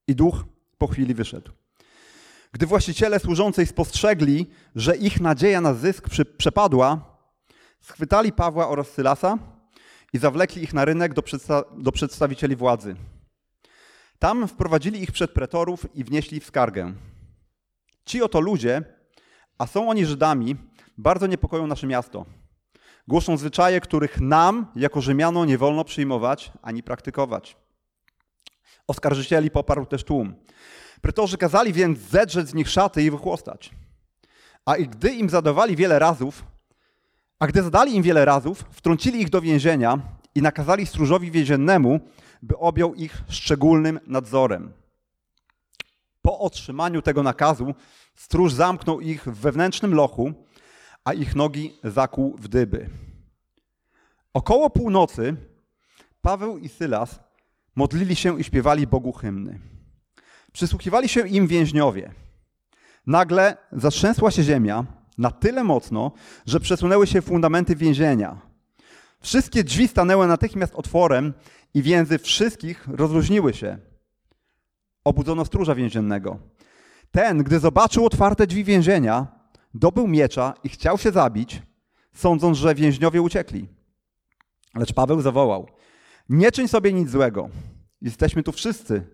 I 0.07 0.15
duch 0.15 0.43
po 0.77 0.87
chwili 0.87 1.13
wyszedł. 1.13 1.51
Gdy 2.51 2.65
właściciele 2.65 3.19
służącej 3.19 3.67
spostrzegli, 3.67 4.47
że 4.75 4.95
ich 4.95 5.21
nadzieja 5.21 5.61
na 5.61 5.73
zysk 5.73 6.09
przepadła, 6.37 7.17
schwytali 7.81 8.31
Pawła 8.31 8.69
oraz 8.69 8.87
Sylasa 8.87 9.37
i 10.13 10.17
zawlekli 10.17 10.63
ich 10.63 10.73
na 10.73 10.85
rynek 10.85 11.13
do, 11.13 11.21
przedsta 11.21 11.63
do 11.77 11.91
przedstawicieli 11.91 12.55
władzy. 12.55 12.95
Tam 14.19 14.47
wprowadzili 14.47 15.03
ich 15.03 15.11
przed 15.11 15.31
pretorów 15.31 15.95
i 15.95 16.03
wnieśli 16.03 16.39
w 16.39 16.45
skargę. 16.45 16.93
Ci 18.05 18.21
oto 18.21 18.39
ludzie, 18.39 18.83
a 19.57 19.67
są 19.67 19.89
oni 19.89 20.05
Żydami, 20.05 20.55
bardzo 20.97 21.27
niepokoją 21.27 21.67
nasze 21.67 21.87
miasto. 21.87 22.25
Głoszą 23.07 23.37
zwyczaje, 23.37 23.81
których 23.81 24.21
nam, 24.21 24.65
jako 24.75 25.01
Rzymianom, 25.01 25.47
nie 25.47 25.57
wolno 25.57 25.83
przyjmować 25.83 26.51
ani 26.61 26.83
praktykować. 26.83 27.57
Oskarżycieli 28.87 29.51
poparł 29.51 29.85
też 29.85 30.03
tłum. 30.03 30.35
Pretorzy 31.01 31.37
kazali 31.37 31.73
więc 31.73 31.99
zedrzeć 31.99 32.47
z 32.47 32.53
nich 32.53 32.69
szaty 32.69 33.03
i 33.03 33.11
wychłostać. 33.11 33.71
A 34.65 34.75
gdy 34.75 35.09
im 35.09 35.29
zadawali 35.29 35.75
wiele 35.75 35.99
razów, 35.99 36.43
a 37.39 37.47
gdy 37.47 37.63
zadali 37.63 37.95
im 37.95 38.03
wiele 38.03 38.25
razów, 38.25 38.65
wtrącili 38.71 39.21
ich 39.21 39.29
do 39.29 39.41
więzienia 39.41 39.99
i 40.35 40.41
nakazali 40.41 40.85
stróżowi 40.85 41.31
więziennemu, 41.31 41.99
by 42.41 42.57
objął 42.57 42.93
ich 42.93 43.23
szczególnym 43.29 43.99
nadzorem. 44.07 44.73
Po 46.21 46.39
otrzymaniu 46.39 47.01
tego 47.01 47.23
nakazu 47.23 47.73
stróż 48.15 48.53
zamknął 48.53 49.01
ich 49.01 49.23
w 49.23 49.35
wewnętrznym 49.35 49.93
lochu, 49.93 50.33
a 51.03 51.13
ich 51.13 51.35
nogi 51.35 51.73
zakłuł 51.83 52.37
w 52.37 52.47
dyby. 52.47 52.89
Około 54.33 54.69
północy 54.69 55.35
Paweł 56.21 56.57
i 56.57 56.69
Sylas 56.69 57.19
modlili 57.75 58.15
się 58.15 58.39
i 58.39 58.43
śpiewali 58.43 58.87
Bogu 58.87 59.11
hymny. 59.11 59.59
Przysłuchiwali 60.51 61.09
się 61.09 61.27
im 61.27 61.47
więźniowie. 61.47 62.13
Nagle 63.07 63.57
zatrzęsła 63.71 64.31
się 64.31 64.43
ziemia 64.43 64.85
na 65.17 65.31
tyle 65.31 65.63
mocno, 65.63 66.11
że 66.45 66.59
przesunęły 66.59 67.07
się 67.07 67.21
fundamenty 67.21 67.75
więzienia. 67.75 68.41
Wszystkie 69.21 69.63
drzwi 69.63 69.87
stanęły 69.87 70.27
natychmiast 70.27 70.75
otworem 70.75 71.33
i 71.73 71.81
więzy 71.81 72.19
wszystkich 72.19 72.87
rozluźniły 72.87 73.53
się. 73.53 73.77
Obudzono 75.03 75.45
stróża 75.45 75.75
więziennego. 75.75 76.39
Ten, 77.11 77.43
gdy 77.43 77.59
zobaczył 77.59 78.05
otwarte 78.05 78.47
drzwi 78.47 78.63
więzienia, 78.63 79.27
dobył 79.73 80.07
miecza 80.07 80.53
i 80.63 80.69
chciał 80.69 80.97
się 80.97 81.11
zabić, 81.11 81.61
sądząc, 82.13 82.57
że 82.57 82.75
więźniowie 82.75 83.21
uciekli. 83.21 83.67
Lecz 84.75 84.93
Paweł 84.93 85.21
zawołał: 85.21 85.67
Nie 86.29 86.51
czyń 86.51 86.67
sobie 86.67 86.93
nic 86.93 87.09
złego. 87.09 87.49
Jesteśmy 88.01 88.43
tu 88.43 88.51
wszyscy. 88.51 89.07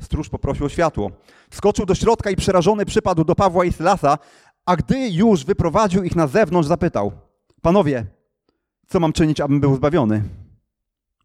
Stróż 0.00 0.28
poprosił 0.28 0.66
o 0.66 0.68
światło. 0.68 1.10
Wskoczył 1.50 1.86
do 1.86 1.94
środka 1.94 2.30
i 2.30 2.36
przerażony 2.36 2.86
przypadł 2.86 3.24
do 3.24 3.34
Pawła 3.34 3.64
i 3.64 3.72
Sylasa, 3.72 4.18
a 4.66 4.76
gdy 4.76 5.08
już 5.08 5.44
wyprowadził 5.44 6.02
ich 6.04 6.16
na 6.16 6.26
zewnątrz, 6.26 6.68
zapytał: 6.68 7.12
Panowie, 7.62 8.06
co 8.86 9.00
mam 9.00 9.12
czynić, 9.12 9.40
abym 9.40 9.60
był 9.60 9.76
zbawiony? 9.76 10.22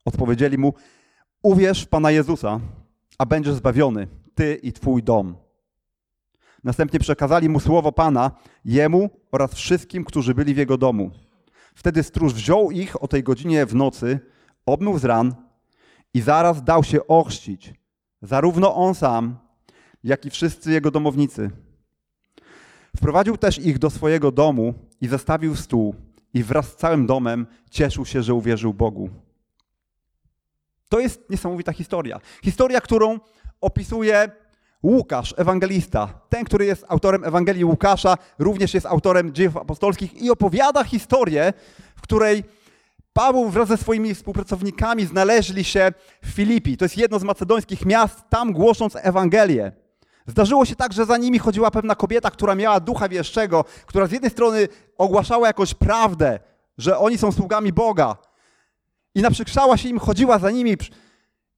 Odpowiedzieli 0.05 0.57
mu: 0.57 0.74
Uwierz 1.43 1.83
w 1.83 1.88
Pana 1.88 2.12
Jezusa, 2.12 2.60
a 3.17 3.25
będziesz 3.25 3.53
zbawiony, 3.53 4.07
ty 4.36 4.55
i 4.55 4.74
twój 4.74 5.03
dom. 5.03 5.36
Następnie 6.63 7.00
przekazali 7.00 7.50
mu 7.50 7.60
słowo 7.60 7.91
Pana, 7.91 8.32
jemu 8.65 9.10
oraz 9.32 9.53
wszystkim, 9.53 10.06
którzy 10.06 10.34
byli 10.34 10.53
w 10.53 10.58
jego 10.58 10.77
domu. 10.77 11.12
Wtedy 11.75 12.03
stróż 12.03 12.34
wziął 12.34 12.72
ich 12.72 13.03
o 13.03 13.08
tej 13.08 13.24
godzinie 13.24 13.65
w 13.65 13.75
nocy, 13.75 14.20
obmył 14.65 15.00
z 15.00 15.06
ran 15.06 15.36
i 16.13 16.22
zaraz 16.22 16.63
dał 16.63 16.84
się 16.84 17.08
ochrzcić, 17.08 17.74
zarówno 18.22 18.75
on 18.75 18.96
sam, 18.96 19.38
jak 20.03 20.25
i 20.25 20.30
wszyscy 20.30 20.72
jego 20.72 20.91
domownicy. 20.91 21.51
Wprowadził 22.98 23.38
też 23.38 23.60
ich 23.60 23.80
do 23.80 23.89
swojego 23.89 24.32
domu 24.32 24.74
i 25.01 25.08
zastawił 25.08 25.56
stół 25.56 25.96
i 26.34 26.44
wraz 26.44 26.68
z 26.68 26.75
całym 26.75 27.06
domem 27.06 27.48
cieszył 27.70 28.06
się, 28.06 28.24
że 28.24 28.34
uwierzył 28.34 28.74
Bogu. 28.74 29.10
To 30.89 31.00
jest 31.00 31.30
niesamowita 31.30 31.74
historia. 31.74 32.20
Historia, 32.44 32.82
którą 32.82 33.20
opisuje 33.62 34.32
Łukasz, 34.83 35.33
ewangelista. 35.38 36.13
Ten, 36.29 36.45
który 36.45 36.65
jest 36.65 36.85
autorem 36.88 37.23
Ewangelii 37.23 37.65
Łukasza, 37.65 38.17
również 38.39 38.73
jest 38.73 38.85
autorem 38.85 39.33
dziejów 39.33 39.57
apostolskich 39.57 40.21
i 40.21 40.29
opowiada 40.29 40.83
historię, 40.83 41.53
w 41.95 42.01
której 42.01 42.43
Paweł 43.13 43.50
wraz 43.50 43.67
ze 43.67 43.77
swoimi 43.77 44.15
współpracownikami 44.15 45.05
znaleźli 45.05 45.63
się 45.63 45.91
w 46.23 46.27
Filipi. 46.27 46.77
To 46.77 46.85
jest 46.85 46.97
jedno 46.97 47.19
z 47.19 47.23
macedońskich 47.23 47.85
miast, 47.85 48.23
tam 48.29 48.53
głosząc 48.53 48.95
Ewangelię. 48.95 49.71
Zdarzyło 50.27 50.65
się 50.65 50.75
tak, 50.75 50.93
że 50.93 51.05
za 51.05 51.17
nimi 51.17 51.39
chodziła 51.39 51.71
pewna 51.71 51.95
kobieta, 51.95 52.31
która 52.31 52.55
miała 52.55 52.79
ducha 52.79 53.09
wieszczego, 53.09 53.65
która 53.85 54.07
z 54.07 54.11
jednej 54.11 54.31
strony 54.31 54.67
ogłaszała 54.97 55.47
jakąś 55.47 55.73
prawdę, 55.73 56.39
że 56.77 56.97
oni 56.97 57.17
są 57.17 57.31
sługami 57.31 57.73
Boga. 57.73 58.17
I 59.15 59.21
naprzykrzała 59.21 59.77
się 59.77 59.89
im, 59.89 60.00
chodziła 60.00 60.39
za 60.39 60.51
nimi. 60.51 60.77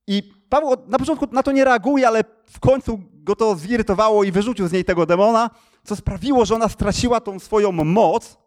I 0.07 0.33
Paweł 0.49 0.75
na 0.87 0.97
początku 0.97 1.27
na 1.31 1.43
to 1.43 1.51
nie 1.51 1.65
reaguje, 1.65 2.07
ale 2.07 2.23
w 2.45 2.59
końcu 2.59 2.99
go 3.23 3.35
to 3.35 3.55
zirytowało 3.55 4.23
i 4.23 4.31
wyrzucił 4.31 4.67
z 4.67 4.71
niej 4.71 4.85
tego 4.85 5.05
demona, 5.05 5.49
co 5.83 5.95
sprawiło, 5.95 6.45
że 6.45 6.55
ona 6.55 6.69
straciła 6.69 7.21
tą 7.21 7.39
swoją 7.39 7.71
moc 7.71 8.37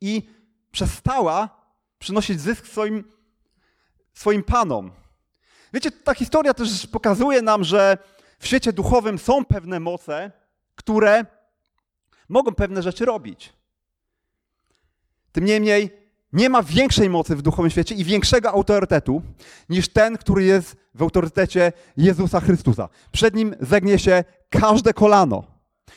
i 0.00 0.30
przestała 0.70 1.48
przynosić 1.98 2.40
zysk 2.40 2.66
swoim, 2.66 3.04
swoim 4.12 4.42
panom. 4.42 4.90
Wiecie, 5.72 5.90
ta 5.90 6.14
historia 6.14 6.54
też 6.54 6.86
pokazuje 6.86 7.42
nam, 7.42 7.64
że 7.64 7.98
w 8.38 8.46
świecie 8.46 8.72
duchowym 8.72 9.18
są 9.18 9.44
pewne 9.44 9.80
moce, 9.80 10.32
które 10.74 11.26
mogą 12.28 12.54
pewne 12.54 12.82
rzeczy 12.82 13.04
robić. 13.04 13.52
Tym 15.32 15.44
niemniej 15.44 15.99
nie 16.32 16.48
ma 16.48 16.62
większej 16.62 17.10
mocy 17.10 17.36
w 17.36 17.42
duchowym 17.42 17.70
świecie 17.70 17.94
i 17.94 18.04
większego 18.04 18.50
autorytetu 18.50 19.22
niż 19.68 19.88
ten, 19.88 20.18
który 20.18 20.44
jest 20.44 20.76
w 20.94 21.02
autorytecie 21.02 21.72
Jezusa 21.96 22.40
Chrystusa. 22.40 22.88
Przed 23.12 23.34
nim 23.34 23.54
zegnie 23.60 23.98
się 23.98 24.24
każde 24.48 24.94
kolano. 24.94 25.44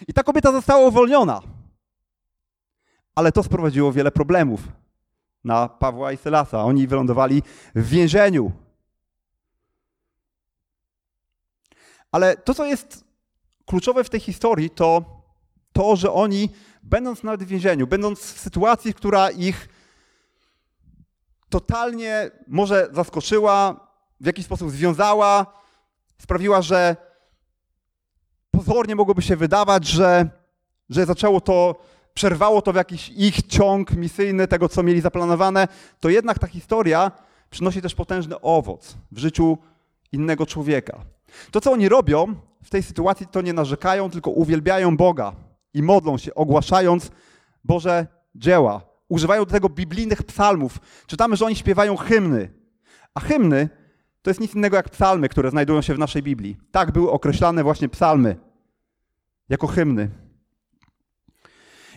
I 0.07 0.13
ta 0.13 0.23
kobieta 0.23 0.51
została 0.51 0.87
uwolniona. 0.87 1.41
Ale 3.15 3.31
to 3.31 3.43
sprowadziło 3.43 3.91
wiele 3.91 4.11
problemów 4.11 4.61
na 5.43 5.69
Pawła 5.69 6.11
i 6.11 6.17
Sylasa. 6.17 6.63
Oni 6.63 6.87
wylądowali 6.87 7.43
w 7.75 7.89
więzieniu. 7.89 8.51
Ale 12.11 12.37
to, 12.37 12.53
co 12.53 12.65
jest 12.65 13.03
kluczowe 13.65 14.03
w 14.03 14.09
tej 14.09 14.19
historii, 14.19 14.69
to 14.69 15.05
to, 15.73 15.95
że 15.95 16.11
oni, 16.11 16.49
będąc 16.83 17.23
nawet 17.23 17.43
w 17.43 17.47
więzieniu, 17.47 17.87
będąc 17.87 18.19
w 18.19 18.39
sytuacji, 18.39 18.93
która 18.93 19.31
ich 19.31 19.69
totalnie 21.53 22.31
może 22.47 22.89
zaskoczyła, 22.91 23.87
w 24.19 24.25
jakiś 24.25 24.45
sposób 24.45 24.71
związała, 24.71 25.45
sprawiła, 26.17 26.61
że 26.61 26.95
pozornie 28.51 28.95
mogłoby 28.95 29.21
się 29.21 29.35
wydawać, 29.35 29.87
że, 29.87 30.29
że 30.89 31.05
zaczęło 31.05 31.41
to, 31.41 31.75
przerwało 32.13 32.61
to 32.61 32.73
w 32.73 32.75
jakiś 32.75 33.09
ich 33.09 33.41
ciąg 33.47 33.91
misyjny 33.91 34.47
tego, 34.47 34.69
co 34.69 34.83
mieli 34.83 35.01
zaplanowane, 35.01 35.67
to 35.99 36.09
jednak 36.09 36.39
ta 36.39 36.47
historia 36.47 37.11
przynosi 37.49 37.81
też 37.81 37.95
potężny 37.95 38.41
owoc 38.41 38.95
w 39.11 39.17
życiu 39.17 39.57
innego 40.11 40.45
człowieka. 40.45 40.99
To, 41.51 41.61
co 41.61 41.71
oni 41.71 41.89
robią 41.89 42.35
w 42.63 42.69
tej 42.69 42.83
sytuacji, 42.83 43.27
to 43.27 43.41
nie 43.41 43.53
narzekają, 43.53 44.09
tylko 44.09 44.31
uwielbiają 44.31 44.97
Boga 44.97 45.33
i 45.73 45.83
modlą 45.83 46.17
się, 46.17 46.35
ogłaszając 46.35 47.11
Boże 47.63 48.07
dzieła. 48.35 48.92
Używają 49.13 49.45
do 49.45 49.51
tego 49.51 49.69
biblijnych 49.69 50.23
psalmów. 50.23 50.79
Czytamy, 51.07 51.35
że 51.35 51.45
oni 51.45 51.55
śpiewają 51.55 51.97
hymny. 51.97 52.49
A 53.13 53.19
hymny 53.19 53.69
to 54.21 54.29
jest 54.29 54.39
nic 54.39 54.55
innego 54.55 54.75
jak 54.75 54.89
psalmy, 54.89 55.29
które 55.29 55.49
znajdują 55.49 55.81
się 55.81 55.93
w 55.93 55.99
naszej 55.99 56.23
Biblii. 56.23 56.57
Tak 56.71 56.91
były 56.91 57.11
określane 57.11 57.63
właśnie 57.63 57.89
psalmy 57.89 58.35
jako 59.49 59.67
hymny. 59.67 60.09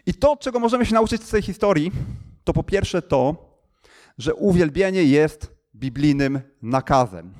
I 0.07 0.15
to, 0.15 0.37
czego 0.37 0.61
możemy 0.61 0.87
się 0.87 0.95
nauczyć 0.95 1.23
z 1.23 1.31
tej 1.31 1.43
historii, 1.43 1.93
to 2.45 2.53
po 2.53 2.63
pierwsze 2.63 3.03
to, 3.03 3.37
że 4.19 4.35
uwielbienie 4.35 5.05
jest 5.05 5.55
biblijnym 5.75 6.41
nakazem. 6.63 7.35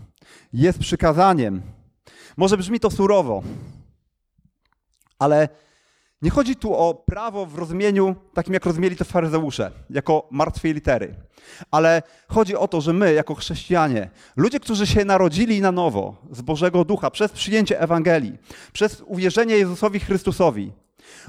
Jest 0.53 0.79
przykazaniem. 0.79 1.63
Może 2.37 2.57
brzmi 2.57 2.81
to 2.81 2.91
surowo, 2.91 3.43
ale 5.19 5.49
nie 6.23 6.31
chodzi 6.31 6.57
tu 6.57 6.75
o 6.75 6.95
prawo 6.95 7.47
w 7.47 7.59
rozumieniu 7.59 8.15
takim, 8.35 8.55
jak 8.55 8.67
rozumieli 8.67 8.97
to 8.97 9.05
faryzeusze, 9.05 9.71
jako 9.91 10.29
martwej 10.31 10.75
litery. 10.75 11.15
Ale 11.71 12.03
chodzi 12.29 12.57
o 12.57 12.69
to, 12.69 12.81
że 12.81 12.93
my, 12.93 13.13
jako 13.15 13.35
chrześcijanie, 13.35 14.11
ludzie, 14.37 14.61
którzy 14.61 14.87
się 14.87 15.05
narodzili 15.05 15.61
na 15.61 15.73
nowo 15.73 16.17
z 16.31 16.43
Bożego 16.43 16.85
Ducha, 16.85 17.11
przez 17.11 17.33
przyjęcie 17.33 17.81
Ewangelii, 17.81 18.39
przez 18.73 19.03
uwierzenie 19.07 19.59
Jezusowi 19.59 20.01
Chrystusowi, 20.01 20.73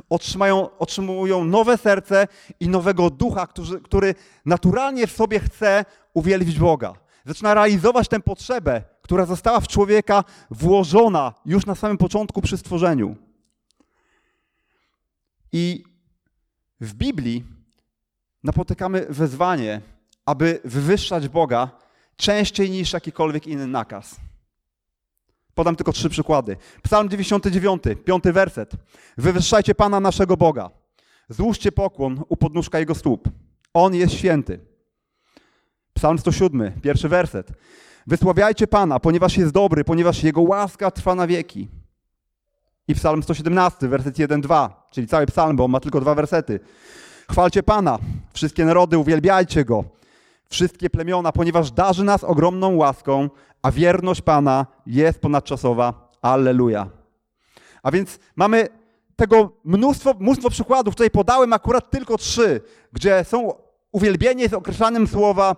otrzymają, 0.09 0.77
otrzymują 0.77 1.43
nowe 1.43 1.77
serce 1.77 2.27
i 2.59 2.69
nowego 2.69 3.09
ducha, 3.09 3.47
który, 3.47 3.81
który 3.81 4.15
naturalnie 4.45 5.07
w 5.07 5.11
sobie 5.11 5.39
chce 5.39 5.85
uwielbić 6.13 6.59
Boga. 6.59 6.93
Zaczyna 7.25 7.53
realizować 7.53 8.07
tę 8.07 8.19
potrzebę, 8.19 8.81
która 9.01 9.25
została 9.25 9.59
w 9.59 9.67
człowieka 9.67 10.23
włożona 10.51 11.33
już 11.45 11.65
na 11.65 11.75
samym 11.75 11.97
początku 11.97 12.41
przy 12.41 12.57
stworzeniu. 12.57 13.15
I 15.51 15.83
w 16.81 16.93
Biblii 16.93 17.43
napotykamy 18.43 19.05
wezwanie, 19.09 19.81
aby 20.25 20.59
wywyższać 20.65 21.27
Boga 21.27 21.71
częściej 22.15 22.69
niż 22.69 22.93
jakikolwiek 22.93 23.47
inny 23.47 23.67
nakaz. 23.67 24.15
Podam 25.55 25.75
tylko 25.75 25.91
trzy 25.91 26.09
przykłady. 26.09 26.57
Psalm 26.83 27.09
99, 27.09 27.83
piąty 28.05 28.33
werset. 28.33 28.71
Wywyższajcie 29.17 29.75
Pana 29.75 29.99
naszego 29.99 30.37
Boga. 30.37 30.69
Złóżcie 31.29 31.71
pokłon 31.71 32.23
u 32.29 32.37
podnóżka 32.37 32.79
Jego 32.79 32.95
stóp. 32.95 33.29
On 33.73 33.95
jest 33.95 34.13
święty. 34.13 34.59
Psalm 35.93 36.19
107, 36.19 36.81
pierwszy 36.81 37.09
werset. 37.09 37.51
Wysławiajcie 38.07 38.67
Pana, 38.67 38.99
ponieważ 38.99 39.37
jest 39.37 39.53
dobry, 39.53 39.83
ponieważ 39.83 40.23
Jego 40.23 40.41
łaska 40.41 40.91
trwa 40.91 41.15
na 41.15 41.27
wieki. 41.27 41.67
I 42.87 42.95
Psalm 42.95 43.23
117, 43.23 43.87
werset 43.87 44.15
1-2, 44.15 44.69
czyli 44.91 45.07
cały 45.07 45.25
psalm, 45.25 45.55
bo 45.55 45.65
on 45.65 45.71
ma 45.71 45.79
tylko 45.79 46.01
dwa 46.01 46.15
wersety. 46.15 46.59
Chwalcie 47.31 47.63
Pana, 47.63 47.99
wszystkie 48.33 48.65
narody, 48.65 48.97
uwielbiajcie 48.97 49.65
Go, 49.65 49.83
wszystkie 50.49 50.89
plemiona, 50.89 51.31
ponieważ 51.31 51.71
darzy 51.71 52.03
nas 52.03 52.23
ogromną 52.23 52.75
łaską, 52.75 53.29
a 53.61 53.71
wierność 53.71 54.21
Pana 54.21 54.65
jest 54.85 55.19
ponadczasowa. 55.19 56.07
Alleluja. 56.21 56.89
A 57.83 57.91
więc 57.91 58.19
mamy 58.35 58.67
tego 59.15 59.51
mnóstwo, 59.63 60.13
mnóstwo 60.19 60.49
przykładów. 60.49 60.95
Tutaj 60.95 61.11
podałem 61.11 61.53
akurat 61.53 61.89
tylko 61.89 62.17
trzy, 62.17 62.61
gdzie 62.93 63.23
są 63.23 63.53
uwielbienie 63.91 64.49
z 64.49 64.53
określanym 64.53 65.07
słowa 65.07 65.55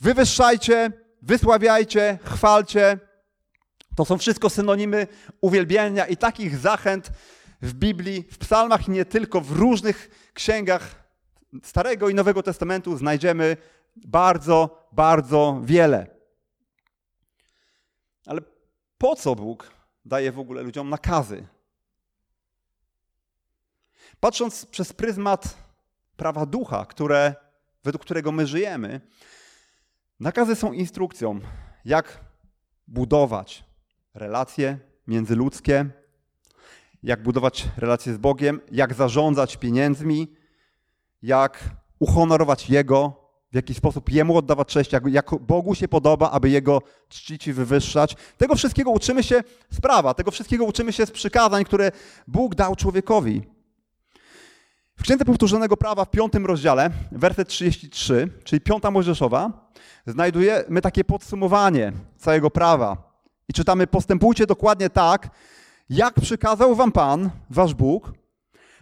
wywyższajcie, 0.00 0.92
wysławiajcie, 1.22 2.18
chwalcie. 2.24 2.98
To 3.98 4.04
są 4.04 4.18
wszystko 4.18 4.50
synonimy 4.50 5.06
uwielbienia 5.40 6.06
i 6.06 6.16
takich 6.16 6.56
zachęt 6.56 7.10
w 7.62 7.74
Biblii, 7.74 8.22
w 8.30 8.38
psalmach 8.38 8.88
i 8.88 8.90
nie 8.90 9.04
tylko, 9.04 9.40
w 9.40 9.52
różnych 9.52 10.30
księgach 10.34 10.94
Starego 11.62 12.08
i 12.08 12.14
Nowego 12.14 12.42
Testamentu 12.42 12.96
znajdziemy 12.96 13.56
bardzo, 13.96 14.88
bardzo 14.92 15.60
wiele. 15.64 16.06
Ale 18.26 18.40
po 18.98 19.16
co 19.16 19.34
Bóg 19.34 19.70
daje 20.04 20.32
w 20.32 20.38
ogóle 20.38 20.62
ludziom 20.62 20.90
nakazy? 20.90 21.46
Patrząc 24.20 24.66
przez 24.66 24.92
pryzmat 24.92 25.56
prawa 26.16 26.46
ducha, 26.46 26.86
które, 26.86 27.34
według 27.84 28.04
którego 28.04 28.32
my 28.32 28.46
żyjemy, 28.46 29.00
nakazy 30.20 30.56
są 30.56 30.72
instrukcją, 30.72 31.40
jak 31.84 32.20
budować 32.88 33.67
relacje 34.18 34.78
międzyludzkie, 35.06 35.86
jak 37.02 37.22
budować 37.22 37.68
relacje 37.76 38.14
z 38.14 38.18
Bogiem, 38.18 38.60
jak 38.72 38.94
zarządzać 38.94 39.56
pieniędzmi, 39.56 40.28
jak 41.22 41.70
uhonorować 41.98 42.70
Jego, 42.70 43.28
w 43.52 43.54
jaki 43.54 43.74
sposób 43.74 44.10
Jemu 44.10 44.36
oddawać 44.36 44.68
cześć, 44.68 44.92
jak, 44.92 45.06
jak 45.06 45.30
Bogu 45.40 45.74
się 45.74 45.88
podoba, 45.88 46.30
aby 46.30 46.50
Jego 46.50 46.82
czcić 47.08 47.46
i 47.46 47.52
wywyższać. 47.52 48.16
Tego 48.36 48.54
wszystkiego 48.54 48.90
uczymy 48.90 49.22
się 49.22 49.40
z 49.70 49.80
prawa, 49.80 50.14
tego 50.14 50.30
wszystkiego 50.30 50.64
uczymy 50.64 50.92
się 50.92 51.06
z 51.06 51.10
przykazań, 51.10 51.64
które 51.64 51.92
Bóg 52.26 52.54
dał 52.54 52.76
człowiekowi. 52.76 53.42
W 54.96 55.02
Księdze 55.02 55.24
Powtórzonego 55.24 55.76
Prawa 55.76 56.04
w 56.04 56.10
piątym 56.10 56.46
rozdziale, 56.46 56.90
werset 57.12 57.48
33, 57.48 58.28
czyli 58.44 58.60
piąta 58.60 58.90
Mojżeszowa, 58.90 59.70
znajdujemy 60.06 60.80
takie 60.80 61.04
podsumowanie 61.04 61.92
całego 62.16 62.50
prawa. 62.50 63.07
I 63.48 63.52
czytamy, 63.52 63.86
postępujcie 63.86 64.46
dokładnie 64.46 64.90
tak, 64.90 65.28
jak 65.90 66.14
przykazał 66.14 66.74
wam 66.74 66.92
Pan, 66.92 67.30
wasz 67.50 67.74
Bóg, 67.74 68.12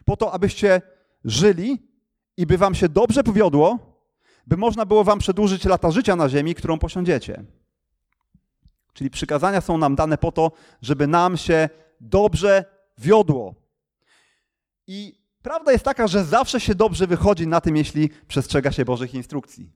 po 0.04 0.16
to, 0.16 0.32
abyście 0.32 0.82
żyli 1.24 1.82
i 2.36 2.46
by 2.46 2.58
wam 2.58 2.74
się 2.74 2.88
dobrze 2.88 3.24
powiodło, 3.24 3.78
by 4.46 4.56
można 4.56 4.86
było 4.86 5.04
wam 5.04 5.18
przedłużyć 5.18 5.64
lata 5.64 5.90
życia 5.90 6.16
na 6.16 6.28
ziemi, 6.28 6.54
którą 6.54 6.78
posiądziecie. 6.78 7.44
Czyli 8.92 9.10
przykazania 9.10 9.60
są 9.60 9.78
nam 9.78 9.96
dane 9.96 10.18
po 10.18 10.32
to, 10.32 10.52
żeby 10.82 11.06
nam 11.06 11.36
się 11.36 11.68
dobrze 12.00 12.64
wiodło. 12.98 13.54
I 14.86 15.18
prawda 15.42 15.72
jest 15.72 15.84
taka, 15.84 16.06
że 16.06 16.24
zawsze 16.24 16.60
się 16.60 16.74
dobrze 16.74 17.06
wychodzi 17.06 17.46
na 17.46 17.60
tym, 17.60 17.76
jeśli 17.76 18.10
przestrzega 18.28 18.72
się 18.72 18.84
Bożych 18.84 19.14
instrukcji. 19.14 19.70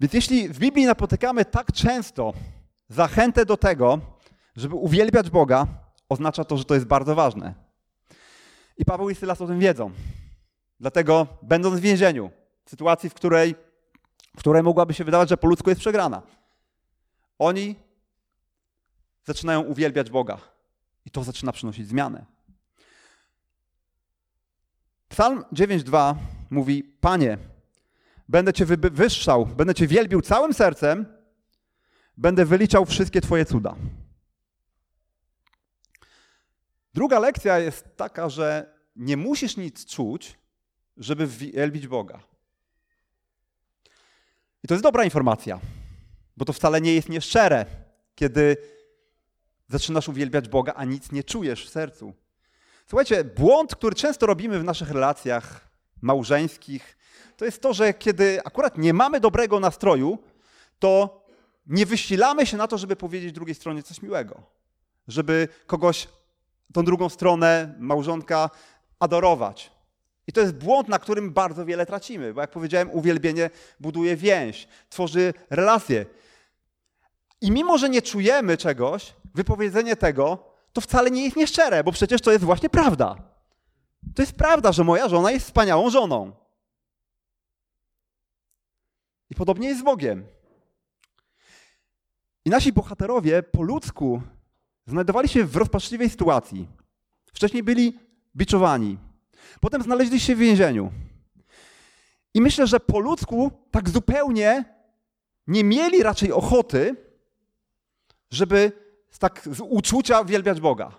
Więc 0.00 0.12
jeśli 0.12 0.48
w 0.48 0.58
Biblii 0.58 0.86
napotykamy 0.86 1.44
tak 1.44 1.72
często 1.72 2.32
zachętę 2.88 3.46
do 3.46 3.56
tego, 3.56 4.00
żeby 4.56 4.74
uwielbiać 4.74 5.30
Boga, 5.30 5.66
oznacza 6.08 6.44
to, 6.44 6.56
że 6.56 6.64
to 6.64 6.74
jest 6.74 6.86
bardzo 6.86 7.14
ważne. 7.14 7.54
I 8.76 8.84
Paweł 8.84 9.10
i 9.10 9.14
Sylas 9.14 9.40
o 9.40 9.46
tym 9.46 9.58
wiedzą. 9.58 9.90
Dlatego, 10.80 11.26
będąc 11.42 11.80
w 11.80 11.82
więzieniu, 11.82 12.30
w 12.64 12.70
sytuacji, 12.70 13.10
w 13.10 13.14
której, 13.14 13.54
w 14.36 14.38
której 14.38 14.62
mogłaby 14.62 14.94
się 14.94 15.04
wydawać, 15.04 15.28
że 15.28 15.36
po 15.36 15.46
ludzku 15.46 15.70
jest 15.70 15.80
przegrana. 15.80 16.22
Oni 17.38 17.76
zaczynają 19.24 19.60
uwielbiać 19.60 20.10
Boga 20.10 20.38
i 21.06 21.10
to 21.10 21.24
zaczyna 21.24 21.52
przynosić 21.52 21.88
zmianę. 21.88 22.24
Psalm 25.08 25.44
9:2 25.52 26.14
mówi: 26.50 26.84
Panie, 26.84 27.38
będę 28.28 28.52
Cię 28.52 28.66
wywyższał, 28.66 29.46
będę 29.46 29.74
Cię 29.74 29.86
wielbił 29.86 30.20
całym 30.20 30.54
sercem, 30.54 31.17
będę 32.18 32.44
wyliczał 32.44 32.84
wszystkie 32.84 33.20
Twoje 33.20 33.44
cuda. 33.44 33.74
Druga 36.94 37.18
lekcja 37.18 37.58
jest 37.58 37.96
taka, 37.96 38.28
że 38.28 38.74
nie 38.96 39.16
musisz 39.16 39.56
nic 39.56 39.86
czuć, 39.86 40.38
żeby 40.96 41.26
wielbić 41.26 41.86
Boga. 41.86 42.20
I 44.62 44.68
to 44.68 44.74
jest 44.74 44.82
dobra 44.82 45.04
informacja, 45.04 45.60
bo 46.36 46.44
to 46.44 46.52
wcale 46.52 46.80
nie 46.80 46.94
jest 46.94 47.08
nieszczere, 47.08 47.66
kiedy 48.14 48.56
zaczynasz 49.68 50.08
uwielbiać 50.08 50.48
Boga, 50.48 50.72
a 50.76 50.84
nic 50.84 51.12
nie 51.12 51.24
czujesz 51.24 51.66
w 51.66 51.70
sercu. 51.70 52.14
Słuchajcie, 52.86 53.24
błąd, 53.24 53.76
który 53.76 53.96
często 53.96 54.26
robimy 54.26 54.58
w 54.58 54.64
naszych 54.64 54.90
relacjach 54.90 55.68
małżeńskich, 56.02 56.96
to 57.36 57.44
jest 57.44 57.62
to, 57.62 57.74
że 57.74 57.94
kiedy 57.94 58.40
akurat 58.44 58.78
nie 58.78 58.94
mamy 58.94 59.20
dobrego 59.20 59.60
nastroju, 59.60 60.18
to 60.78 61.18
nie 61.68 61.86
wysilamy 61.86 62.46
się 62.46 62.56
na 62.56 62.68
to, 62.68 62.78
żeby 62.78 62.96
powiedzieć 62.96 63.32
drugiej 63.32 63.54
stronie 63.54 63.82
coś 63.82 64.02
miłego. 64.02 64.42
Żeby 65.08 65.48
kogoś, 65.66 66.08
tą 66.72 66.84
drugą 66.84 67.08
stronę, 67.08 67.74
małżonka, 67.78 68.50
adorować. 68.98 69.70
I 70.26 70.32
to 70.32 70.40
jest 70.40 70.54
błąd, 70.54 70.88
na 70.88 70.98
którym 70.98 71.32
bardzo 71.32 71.64
wiele 71.64 71.86
tracimy, 71.86 72.34
bo 72.34 72.40
jak 72.40 72.50
powiedziałem, 72.50 72.90
uwielbienie 72.90 73.50
buduje 73.80 74.16
więź, 74.16 74.68
tworzy 74.90 75.34
relacje. 75.50 76.06
I 77.40 77.50
mimo, 77.50 77.78
że 77.78 77.88
nie 77.88 78.02
czujemy 78.02 78.56
czegoś, 78.56 79.14
wypowiedzenie 79.34 79.96
tego 79.96 80.48
to 80.72 80.80
wcale 80.80 81.10
nie 81.10 81.24
jest 81.24 81.36
nieszczere, 81.36 81.84
bo 81.84 81.92
przecież 81.92 82.20
to 82.20 82.32
jest 82.32 82.44
właśnie 82.44 82.70
prawda. 82.70 83.16
To 84.14 84.22
jest 84.22 84.32
prawda, 84.32 84.72
że 84.72 84.84
moja 84.84 85.08
żona 85.08 85.30
jest 85.30 85.46
wspaniałą 85.46 85.90
żoną. 85.90 86.32
I 89.30 89.34
podobnie 89.34 89.68
jest 89.68 89.80
z 89.80 89.84
Bogiem. 89.84 90.26
I 92.48 92.50
nasi 92.50 92.72
bohaterowie 92.72 93.42
po 93.42 93.62
ludzku 93.62 94.22
znajdowali 94.86 95.28
się 95.28 95.44
w 95.44 95.56
rozpaczliwej 95.56 96.10
sytuacji. 96.10 96.68
Wcześniej 97.32 97.62
byli 97.62 97.98
biczowani, 98.36 98.98
Potem 99.60 99.82
znaleźli 99.82 100.20
się 100.20 100.34
w 100.34 100.38
więzieniu. 100.38 100.92
I 102.34 102.40
myślę, 102.40 102.66
że 102.66 102.80
po 102.80 102.98
ludzku 102.98 103.50
tak 103.70 103.88
zupełnie 103.90 104.64
nie 105.46 105.64
mieli 105.64 106.02
raczej 106.02 106.32
ochoty, 106.32 106.96
żeby 108.30 108.72
tak 109.18 109.48
z 109.52 109.60
uczucia 109.60 110.20
uwielbiać 110.20 110.60
Boga. 110.60 110.92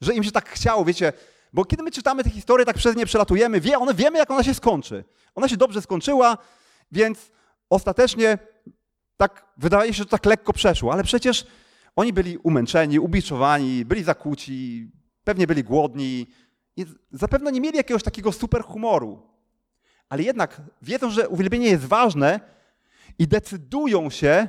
Że 0.00 0.14
im 0.14 0.24
się 0.24 0.32
tak 0.32 0.48
chciało, 0.48 0.84
wiecie, 0.84 1.12
bo 1.52 1.64
kiedy 1.64 1.82
my 1.82 1.90
czytamy 1.90 2.24
tę 2.24 2.30
historię, 2.30 2.66
tak 2.66 2.76
przez 2.76 2.96
nie 2.96 3.06
przelatujemy, 3.06 3.60
wie, 3.60 3.78
one, 3.78 3.94
wiemy, 3.94 4.18
jak 4.18 4.30
ona 4.30 4.42
się 4.42 4.54
skończy. 4.54 5.04
Ona 5.34 5.48
się 5.48 5.56
dobrze 5.56 5.82
skończyła, 5.82 6.38
więc 6.92 7.30
ostatecznie 7.70 8.38
tak 9.16 9.46
wydaje 9.56 9.94
się, 9.94 9.98
że 9.98 10.06
tak 10.06 10.26
lekko 10.26 10.52
przeszło, 10.52 10.92
ale 10.92 11.04
przecież 11.04 11.46
oni 11.96 12.12
byli 12.12 12.38
umęczeni, 12.38 12.98
ubiczowani, 12.98 13.84
byli 13.84 14.04
zakłóci, 14.04 14.90
pewnie 15.24 15.46
byli 15.46 15.64
głodni 15.64 16.26
i 16.76 16.86
zapewne 17.12 17.52
nie 17.52 17.60
mieli 17.60 17.76
jakiegoś 17.76 18.02
takiego 18.02 18.32
super 18.32 18.62
humoru. 18.62 19.22
Ale 20.08 20.22
jednak 20.22 20.62
wiedzą, 20.82 21.10
że 21.10 21.28
uwielbienie 21.28 21.66
jest 21.66 21.84
ważne 21.84 22.40
i 23.18 23.28
decydują 23.28 24.10
się 24.10 24.48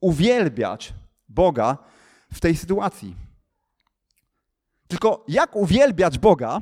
uwielbiać 0.00 0.94
Boga 1.28 1.78
w 2.32 2.40
tej 2.40 2.56
sytuacji. 2.56 3.16
Tylko 4.88 5.24
jak 5.28 5.56
uwielbiać 5.56 6.18
Boga 6.18 6.60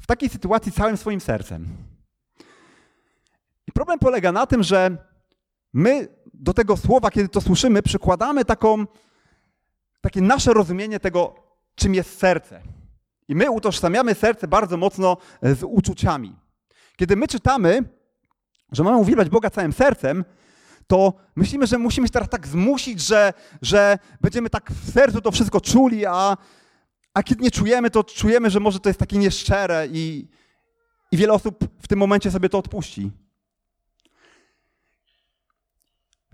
w 0.00 0.06
takiej 0.06 0.28
sytuacji 0.28 0.72
całym 0.72 0.96
swoim 0.96 1.20
sercem? 1.20 1.66
I 3.66 3.72
problem 3.72 3.98
polega 3.98 4.32
na 4.32 4.46
tym, 4.46 4.62
że 4.62 4.96
my 5.76 6.08
do 6.34 6.54
tego 6.54 6.76
słowa, 6.76 7.10
kiedy 7.10 7.28
to 7.28 7.40
słyszymy, 7.40 7.82
przykładamy 7.82 8.44
taką, 8.44 8.86
takie 10.00 10.20
nasze 10.20 10.52
rozumienie 10.52 11.00
tego, 11.00 11.34
czym 11.74 11.94
jest 11.94 12.18
serce. 12.18 12.62
I 13.28 13.34
my 13.34 13.50
utożsamiamy 13.50 14.14
serce 14.14 14.48
bardzo 14.48 14.76
mocno 14.76 15.16
z 15.42 15.62
uczuciami. 15.62 16.36
Kiedy 16.96 17.16
my 17.16 17.28
czytamy, 17.28 17.84
że 18.72 18.84
mamy 18.84 18.96
uwielbiać 18.96 19.28
Boga 19.28 19.50
całym 19.50 19.72
sercem, 19.72 20.24
to 20.86 21.12
myślimy, 21.36 21.66
że 21.66 21.78
musimy 21.78 22.06
się 22.06 22.12
teraz 22.12 22.28
tak 22.28 22.46
zmusić, 22.46 23.00
że, 23.00 23.32
że 23.62 23.98
będziemy 24.20 24.50
tak 24.50 24.70
w 24.72 24.92
sercu 24.92 25.20
to 25.20 25.30
wszystko 25.30 25.60
czuli, 25.60 26.06
a, 26.06 26.36
a 27.14 27.22
kiedy 27.22 27.42
nie 27.42 27.50
czujemy, 27.50 27.90
to 27.90 28.04
czujemy, 28.04 28.50
że 28.50 28.60
może 28.60 28.80
to 28.80 28.88
jest 28.88 29.00
takie 29.00 29.18
nieszczere 29.18 29.86
i, 29.86 30.28
i 31.12 31.16
wiele 31.16 31.32
osób 31.32 31.64
w 31.82 31.88
tym 31.88 31.98
momencie 31.98 32.30
sobie 32.30 32.48
to 32.48 32.58
odpuści. 32.58 33.25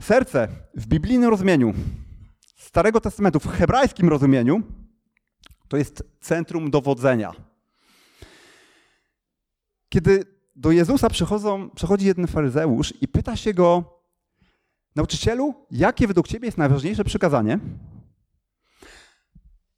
Serce 0.02 0.48
w 0.74 0.86
biblijnym 0.86 1.30
rozumieniu 1.30 1.74
Starego 2.56 3.00
Testamentu, 3.00 3.40
w 3.40 3.46
hebrajskim 3.46 4.08
rozumieniu, 4.08 4.62
to 5.68 5.76
jest 5.76 6.04
centrum 6.20 6.70
dowodzenia. 6.70 7.32
Kiedy 9.88 10.24
do 10.56 10.70
Jezusa 10.70 11.10
przychodzą, 11.10 11.70
przychodzi 11.70 12.06
jeden 12.06 12.26
faryzeusz 12.26 12.94
i 13.00 13.08
pyta 13.08 13.36
się 13.36 13.54
go, 13.54 14.00
nauczycielu, 14.96 15.54
jakie 15.70 16.06
według 16.06 16.28
ciebie 16.28 16.46
jest 16.46 16.58
najważniejsze 16.58 17.04
przykazanie? 17.04 17.58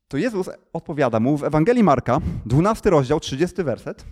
To 0.09 0.17
Jezus 0.17 0.51
odpowiada 0.73 1.21
mu 1.21 1.37
w 1.37 1.45
Ewangelii 1.45 1.83
Marka, 1.83 2.19
12 2.47 2.91
rozdział, 2.91 3.21
30 3.21 3.63
werset. 3.63 4.05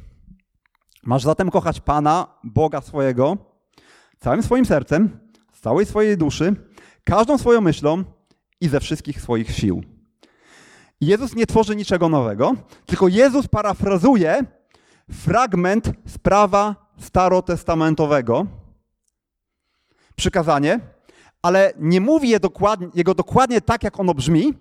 Masz 1.03 1.23
zatem 1.23 1.51
kochać 1.51 1.81
Pana, 1.81 2.27
Boga 2.45 2.81
swojego, 2.81 3.37
całym 4.19 4.43
swoim 4.43 4.65
sercem, 4.65 5.22
całej 5.63 5.87
swojej 5.87 6.17
duszy, 6.17 6.55
każdą 7.05 7.39
swoją 7.39 7.61
myślą 7.61 8.05
i 8.61 8.69
ze 8.69 8.81
wszystkich 8.81 9.21
swoich 9.21 9.51
sił. 9.51 9.83
Jezus 11.01 11.35
nie 11.35 11.47
tworzy 11.47 11.77
niczego 11.77 12.09
nowego, 12.09 12.55
tylko 12.87 13.09
Jezus 13.09 13.49
parafrazuje 13.49 14.45
fragment 15.11 15.93
z 16.07 16.19
prawa 16.19 16.93
starotestamentowego, 16.99 18.47
przykazanie, 20.17 20.81
ale 21.43 21.73
nie 21.79 22.01
mówi 22.01 22.29
je 22.29 22.41
dokładnie, 22.41 22.89
jego 22.95 23.15
dokładnie 23.15 23.61
tak, 23.61 23.85
jak 23.85 24.01
ono 24.01 24.15
brzmi, 24.15 24.55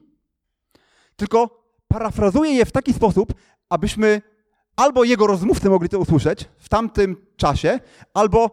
tylko 1.16 1.64
parafrazuje 1.88 2.52
je 2.52 2.66
w 2.66 2.72
taki 2.72 2.94
sposób, 2.94 3.34
abyśmy 3.70 4.22
albo 4.76 5.04
jego 5.04 5.28
rozmówcy 5.28 5.70
mogli 5.70 5.90
to 5.90 6.00
usłyszeć 6.00 6.50
w 6.58 6.70
tamtym 6.70 7.18
czasie, 7.38 7.80
albo 8.14 8.52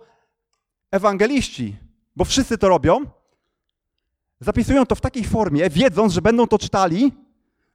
ewangeliści, 0.90 1.87
bo 2.18 2.24
wszyscy 2.24 2.58
to 2.58 2.68
robią, 2.68 3.04
zapisują 4.40 4.86
to 4.86 4.94
w 4.94 5.00
takiej 5.00 5.24
formie, 5.24 5.70
wiedząc, 5.70 6.12
że 6.12 6.22
będą 6.22 6.46
to 6.46 6.58
czytali 6.58 7.12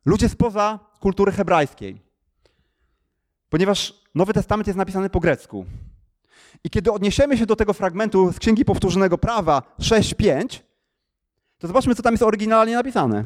ludzie 0.05 0.29
spoza 0.29 0.79
kultury 0.99 1.31
hebrajskiej. 1.31 2.01
Ponieważ 3.49 3.93
Nowy 4.15 4.33
Testament 4.33 4.67
jest 4.67 4.77
napisany 4.77 5.09
po 5.09 5.19
grecku. 5.19 5.65
I 6.63 6.69
kiedy 6.69 6.91
odniesiemy 6.91 7.37
się 7.37 7.45
do 7.45 7.55
tego 7.55 7.73
fragmentu 7.73 8.33
z 8.33 8.39
Księgi 8.39 8.65
Powtórzonego 8.65 9.17
Prawa 9.17 9.61
6.5, 9.79 10.59
to 11.57 11.67
zobaczmy, 11.67 11.95
co 11.95 12.03
tam 12.03 12.13
jest 12.13 12.23
oryginalnie 12.23 12.75
napisane. 12.75 13.25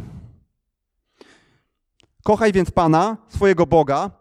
Kochaj 2.24 2.54
więc 2.54 2.72
Pana, 2.72 3.18
swojego 3.30 3.66
Boga, 3.66 4.12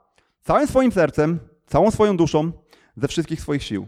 całym 0.43 0.67
swoim 0.69 0.93
sercem, 0.93 1.39
całą 1.67 1.91
swoją 1.91 2.17
duszą, 2.17 2.53
ze 2.97 3.09
wszystkich 3.09 3.41
swoich 3.41 3.63
sił. 3.63 3.87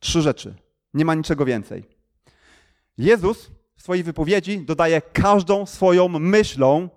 Trzy 0.00 0.22
rzeczy. 0.22 0.63
Nie 0.94 1.04
ma 1.04 1.14
niczego 1.14 1.44
więcej. 1.44 1.84
Jezus 2.98 3.50
w 3.76 3.82
swojej 3.82 4.04
wypowiedzi 4.04 4.60
dodaje 4.60 5.00
każdą 5.00 5.66
swoją 5.66 6.08
myślą, 6.08 6.88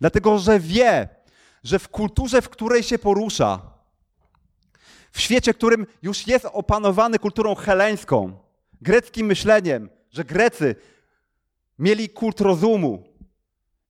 dlatego 0.00 0.38
że 0.38 0.60
wie, 0.60 1.08
że 1.64 1.78
w 1.78 1.88
kulturze, 1.88 2.42
w 2.42 2.48
której 2.48 2.82
się 2.82 2.98
porusza, 2.98 3.60
w 5.12 5.20
świecie, 5.20 5.54
którym 5.54 5.86
już 6.02 6.26
jest 6.26 6.46
opanowany 6.52 7.18
kulturą 7.18 7.54
heleńską, 7.54 8.38
greckim 8.80 9.26
myśleniem, 9.26 9.88
że 10.10 10.24
Grecy 10.24 10.74
mieli 11.78 12.08
kult 12.08 12.40
rozumu 12.40 13.04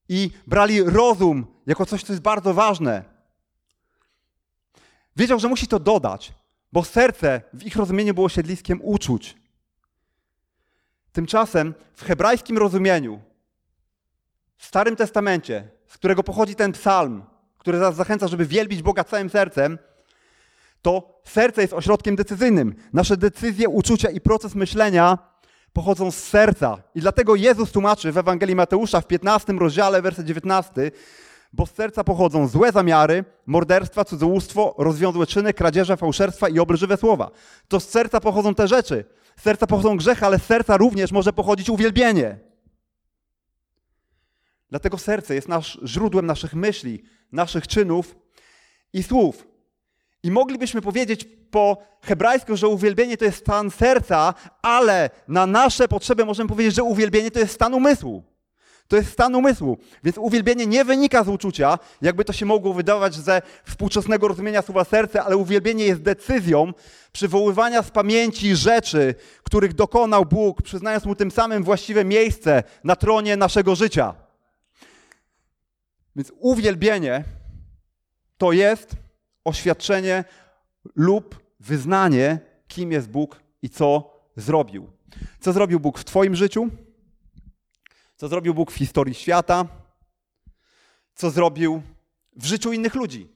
i 0.08 0.30
brali 0.46 0.82
rozum 0.82 1.46
jako 1.66 1.86
coś, 1.86 2.02
co 2.02 2.12
jest 2.12 2.22
bardzo 2.22 2.54
ważne. 2.54 3.04
Wiedział, 5.16 5.38
że 5.38 5.48
musi 5.48 5.66
to 5.66 5.78
dodać, 5.78 6.32
bo 6.72 6.84
serce 6.84 7.40
w 7.52 7.66
ich 7.66 7.76
rozumieniu 7.76 8.14
było 8.14 8.28
siedliskiem 8.28 8.80
uczuć. 8.82 9.36
Tymczasem 11.16 11.74
w 11.94 12.04
hebrajskim 12.04 12.58
rozumieniu, 12.58 13.20
w 14.56 14.66
Starym 14.66 14.96
Testamencie, 14.96 15.68
z 15.86 15.94
którego 15.98 16.22
pochodzi 16.22 16.54
ten 16.54 16.72
psalm, 16.72 17.22
który 17.58 17.78
nas 17.78 17.96
zachęca, 17.96 18.28
żeby 18.28 18.46
wielbić 18.46 18.82
Boga 18.82 19.04
całym 19.04 19.30
sercem, 19.30 19.78
to 20.82 21.20
serce 21.24 21.62
jest 21.62 21.72
ośrodkiem 21.72 22.16
decyzyjnym. 22.16 22.74
Nasze 22.92 23.16
decyzje, 23.16 23.68
uczucia 23.68 24.10
i 24.10 24.20
proces 24.20 24.54
myślenia 24.54 25.18
pochodzą 25.72 26.10
z 26.10 26.16
serca. 26.16 26.78
I 26.94 27.00
dlatego 27.00 27.34
Jezus 27.34 27.72
tłumaczy 27.72 28.12
w 28.12 28.18
Ewangelii 28.18 28.56
Mateusza 28.56 29.00
w 29.00 29.06
15 29.06 29.52
rozdziale, 29.52 30.02
werset 30.02 30.26
19, 30.26 30.90
bo 31.56 31.66
z 31.66 31.74
serca 31.74 32.04
pochodzą 32.04 32.48
złe 32.48 32.72
zamiary, 32.72 33.24
morderstwa, 33.46 34.04
cudzołóstwo, 34.04 34.74
rozwiązłe 34.78 35.26
czyny, 35.26 35.54
kradzieże, 35.54 35.96
fałszerstwa 35.96 36.48
i 36.48 36.58
obelżywe 36.58 36.96
słowa. 36.96 37.30
To 37.68 37.80
z 37.80 37.88
serca 37.88 38.20
pochodzą 38.20 38.54
te 38.54 38.68
rzeczy. 38.68 39.04
Z 39.36 39.42
serca 39.42 39.66
pochodzą 39.66 39.96
grzechy, 39.96 40.26
ale 40.26 40.38
z 40.38 40.42
serca 40.42 40.76
również 40.76 41.12
może 41.12 41.32
pochodzić 41.32 41.70
uwielbienie. 41.70 42.38
Dlatego 44.70 44.98
serce 44.98 45.34
jest 45.34 45.48
nasz, 45.48 45.78
źródłem 45.84 46.26
naszych 46.26 46.54
myśli, 46.54 47.02
naszych 47.32 47.68
czynów 47.68 48.16
i 48.92 49.02
słów. 49.02 49.46
I 50.22 50.30
moglibyśmy 50.30 50.82
powiedzieć 50.82 51.28
po 51.50 51.78
hebrajsku, 52.02 52.56
że 52.56 52.68
uwielbienie 52.68 53.16
to 53.16 53.24
jest 53.24 53.38
stan 53.38 53.70
serca, 53.70 54.34
ale 54.62 55.10
na 55.28 55.46
nasze 55.46 55.88
potrzeby 55.88 56.24
możemy 56.24 56.48
powiedzieć, 56.48 56.74
że 56.74 56.82
uwielbienie 56.82 57.30
to 57.30 57.38
jest 57.38 57.54
stan 57.54 57.74
umysłu. 57.74 58.35
To 58.88 58.96
jest 58.96 59.12
stan 59.12 59.34
umysłu. 59.34 59.78
Więc 60.04 60.18
uwielbienie 60.18 60.66
nie 60.66 60.84
wynika 60.84 61.24
z 61.24 61.28
uczucia, 61.28 61.78
jakby 62.02 62.24
to 62.24 62.32
się 62.32 62.46
mogło 62.46 62.74
wydawać 62.74 63.14
ze 63.14 63.42
współczesnego 63.64 64.28
rozumienia 64.28 64.62
słowa 64.62 64.84
serce, 64.84 65.22
ale 65.22 65.36
uwielbienie 65.36 65.84
jest 65.84 66.02
decyzją 66.02 66.72
przywoływania 67.12 67.82
z 67.82 67.90
pamięci 67.90 68.56
rzeczy, 68.56 69.14
których 69.42 69.74
dokonał 69.74 70.24
Bóg, 70.24 70.62
przyznając 70.62 71.04
mu 71.04 71.14
tym 71.14 71.30
samym 71.30 71.64
właściwe 71.64 72.04
miejsce 72.04 72.62
na 72.84 72.96
tronie 72.96 73.36
naszego 73.36 73.74
życia. 73.74 74.14
Więc 76.16 76.32
uwielbienie 76.38 77.24
to 78.38 78.52
jest 78.52 78.90
oświadczenie 79.44 80.24
lub 80.94 81.40
wyznanie, 81.60 82.38
kim 82.68 82.92
jest 82.92 83.08
Bóg 83.08 83.40
i 83.62 83.70
co 83.70 84.10
zrobił. 84.36 84.90
Co 85.40 85.52
zrobił 85.52 85.80
Bóg 85.80 85.98
w 85.98 86.04
Twoim 86.04 86.36
życiu? 86.36 86.68
Co 88.16 88.28
zrobił 88.28 88.54
Bóg 88.54 88.72
w 88.72 88.76
historii 88.76 89.14
świata? 89.14 89.66
Co 91.14 91.30
zrobił 91.30 91.82
w 92.36 92.46
życiu 92.46 92.72
innych 92.72 92.94
ludzi? 92.94 93.28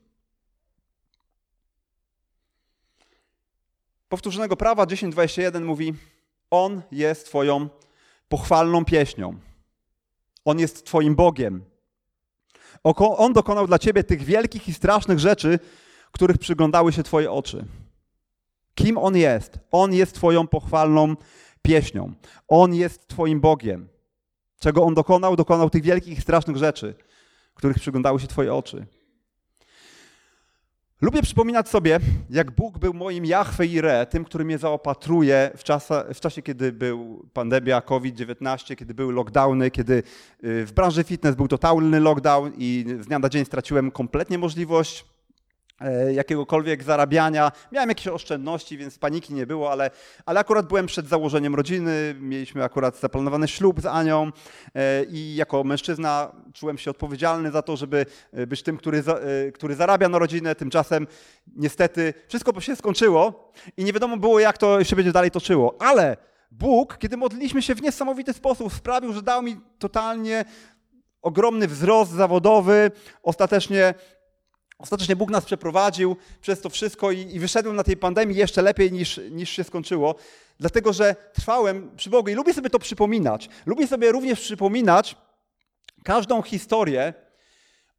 Powtórzonego 4.09 4.57
prawa 4.57 4.85
10:21 4.85 5.65
mówi: 5.65 5.95
On 6.51 6.83
jest 6.93 7.27
Twoją 7.27 7.69
pochwalną 8.29 8.85
pieśnią. 8.85 9.39
On 10.45 10.59
jest 10.59 10.87
Twoim 10.87 11.15
Bogiem. 11.15 11.65
On 12.99 13.33
dokonał 13.33 13.67
dla 13.67 13.79
ciebie 13.79 14.05
tych 14.05 14.23
wielkich 14.23 14.69
i 14.69 14.75
strasznych 14.75 15.19
rzeczy, 15.19 15.59
których 16.13 16.39
przyglądały 16.39 16.93
się 16.93 17.03
twoje 17.03 17.33
oczy. 17.33 17.65
Kim 18.75 18.99
on 18.99 19.17
jest? 19.17 19.59
On 19.71 19.95
jest 19.95 20.15
twoją 20.15 20.47
pochwalną 20.47 21.17
pieśnią. 21.63 22.13
On 22.49 22.75
jest 22.75 23.09
Twoim 23.09 23.41
Bogiem. 23.41 23.89
Czego 24.61 24.83
On 24.83 24.95
dokonał? 24.95 25.37
Dokonał 25.37 25.71
tych 25.71 25.83
wielkich 25.83 26.23
strasznych 26.23 26.57
rzeczy, 26.57 26.95
których 27.55 27.77
przyglądały 27.77 28.21
się 28.21 28.27
Twoje 28.27 28.55
oczy. 28.55 28.87
Lubię 31.01 31.23
przypominać 31.23 31.69
sobie, 31.69 32.01
jak 32.31 32.51
Bóg 32.51 32.79
był 32.79 32.95
moim 32.95 33.25
Jahwe 33.25 33.67
i 33.67 33.79
Re, 33.79 34.07
tym, 34.07 34.25
który 34.25 34.45
mnie 34.45 34.59
zaopatruje 34.59 35.51
w, 35.57 35.65
czasa, 35.65 36.05
w 36.15 36.21
czasie, 36.21 36.43
kiedy 36.43 36.73
był 36.73 37.29
pandemia 37.33 37.81
COVID-19, 37.81 38.77
kiedy 38.77 38.95
były 38.95 39.13
lockdowny, 39.13 39.71
kiedy 39.71 39.95
y, 40.45 40.67
w 40.67 40.73
branży 40.73 41.05
fitness 41.05 41.35
był 41.35 41.49
totalny 41.49 42.01
lockdown 42.01 42.53
i 42.59 42.85
z 43.01 43.07
dnia 43.07 43.19
na 43.19 43.29
dzień 43.29 43.45
straciłem 43.45 43.91
kompletnie 43.91 44.39
możliwość 44.39 45.05
jakiegokolwiek 46.13 46.83
zarabiania. 46.83 47.53
Miałem 47.73 47.89
jakieś 47.89 48.09
oszczędności, 48.09 48.79
więc 48.79 48.99
paniki 48.99 49.35
nie 49.35 49.47
było, 49.47 49.73
ale, 49.73 49.91
ale 50.27 50.41
akurat 50.41 50.67
byłem 50.67 50.87
przed 50.87 51.09
założeniem 51.09 51.55
rodziny, 51.55 52.15
mieliśmy 52.21 52.65
akurat 52.65 52.97
zaplanowany 52.97 53.49
ślub 53.49 53.81
z 53.81 53.87
Anią 53.87 54.33
e, 54.75 55.05
i 55.05 55.35
jako 55.35 55.65
mężczyzna 55.65 56.33
czułem 56.55 56.79
się 56.79 56.91
odpowiedzialny 56.91 57.51
za 57.51 57.63
to, 57.63 57.77
żeby 57.77 58.07
e, 58.33 58.47
być 58.47 58.63
tym, 58.63 58.77
który, 58.77 59.03
który 59.55 59.75
zarabia 59.75 60.09
na 60.09 60.19
rodzinę. 60.19 60.55
Tymczasem 60.55 61.07
niestety 61.57 62.15
wszystko 62.29 62.61
się 62.61 62.77
skończyło 62.77 63.53
i 63.77 63.85
nie 63.85 63.93
wiadomo 63.93 64.17
było, 64.17 64.41
jak 64.41 64.59
to 64.59 64.85
się 64.85 64.97
będzie 64.97 65.13
dalej 65.13 65.31
toczyło. 65.31 65.77
Ale 65.79 66.17
Bóg, 66.51 66.99
kiedy 66.99 67.17
modliliśmy 67.17 67.63
się 67.63 67.75
w 67.75 67.83
niesamowity 67.83 68.33
sposób, 68.33 68.73
sprawił, 68.73 69.13
że 69.13 69.23
dał 69.23 69.43
mi 69.43 69.61
totalnie 69.79 70.45
ogromny 71.23 71.69
wzrost 71.69 72.13
zawodowy. 72.13 72.91
Ostatecznie 73.23 73.95
Ostatecznie 74.81 75.17
Bóg 75.17 75.31
nas 75.31 75.45
przeprowadził 75.45 76.17
przez 76.41 76.61
to 76.61 76.71
wszystko 76.71 77.11
i, 77.11 77.19
i 77.19 77.41
wyszedłem 77.41 77.77
na 77.77 77.85
tej 77.85 77.97
pandemii 77.97 78.37
jeszcze 78.37 78.63
lepiej 78.63 78.93
niż, 78.93 79.21
niż 79.31 79.51
się 79.51 79.65
skończyło, 79.65 80.15
dlatego 80.61 80.93
że 80.93 81.17
trwałem 81.33 81.91
przy 81.97 82.11
Bogu 82.11 82.29
i 82.29 82.35
lubię 82.35 82.55
sobie 82.55 82.71
to 82.71 82.79
przypominać. 82.79 83.49
Lubię 83.67 83.87
sobie 83.87 84.13
również 84.13 84.41
przypominać 84.41 85.17
każdą 86.05 86.43
historię 86.43 87.15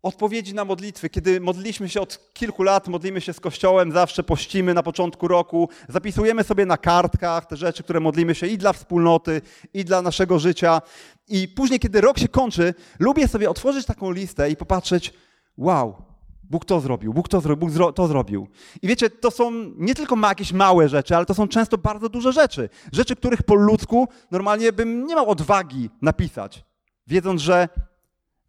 odpowiedzi 0.04 0.54
na 0.54 0.66
modlitwy. 0.66 1.10
Kiedy 1.10 1.42
modliliśmy 1.42 1.90
się 1.90 2.02
od 2.02 2.34
kilku 2.34 2.64
lat, 2.64 2.88
modlimy 2.88 3.22
się 3.22 3.34
z 3.34 3.40
Kościołem, 3.40 3.92
zawsze 3.92 4.24
pościmy 4.24 4.74
na 4.74 4.84
początku 4.84 5.28
roku, 5.28 5.70
zapisujemy 5.90 6.44
sobie 6.44 6.66
na 6.66 6.78
kartkach 6.78 7.46
te 7.46 7.58
rzeczy, 7.58 7.84
które 7.84 8.00
modlimy 8.00 8.36
się 8.36 8.48
i 8.48 8.58
dla 8.58 8.74
wspólnoty, 8.74 9.42
i 9.74 9.86
dla 9.86 10.02
naszego 10.02 10.40
życia. 10.40 10.82
I 11.28 11.48
później, 11.48 11.80
kiedy 11.80 12.02
rok 12.02 12.20
się 12.20 12.28
kończy, 12.28 12.74
lubię 13.00 13.28
sobie 13.28 13.50
otworzyć 13.50 13.86
taką 13.86 14.12
listę 14.12 14.50
i 14.50 14.56
popatrzeć, 14.56 15.14
wow, 15.58 16.11
Bóg 16.52 16.66
to 16.66 16.80
zrobił, 16.80 17.14
Bóg 17.14 17.30
to 17.30 17.42
zrobił, 17.42 17.70
Bóg 17.70 17.96
to 17.96 18.08
zrobił. 18.08 18.48
I 18.82 18.88
wiecie, 18.88 19.10
to 19.10 19.32
są 19.32 19.52
nie 19.78 19.96
tylko 19.96 20.16
ma 20.16 20.30
jakieś 20.30 20.54
małe 20.54 20.90
rzeczy, 20.90 21.16
ale 21.16 21.26
to 21.26 21.34
są 21.34 21.48
często 21.48 21.78
bardzo 21.78 22.10
duże 22.10 22.34
rzeczy. 22.34 22.70
Rzeczy, 22.92 23.16
których 23.16 23.44
po 23.44 23.56
ludzku 23.56 24.08
normalnie 24.32 24.74
bym 24.74 25.06
nie 25.08 25.16
miał 25.16 25.30
odwagi 25.30 25.90
napisać, 26.02 26.64
wiedząc, 27.08 27.42
że 27.42 27.70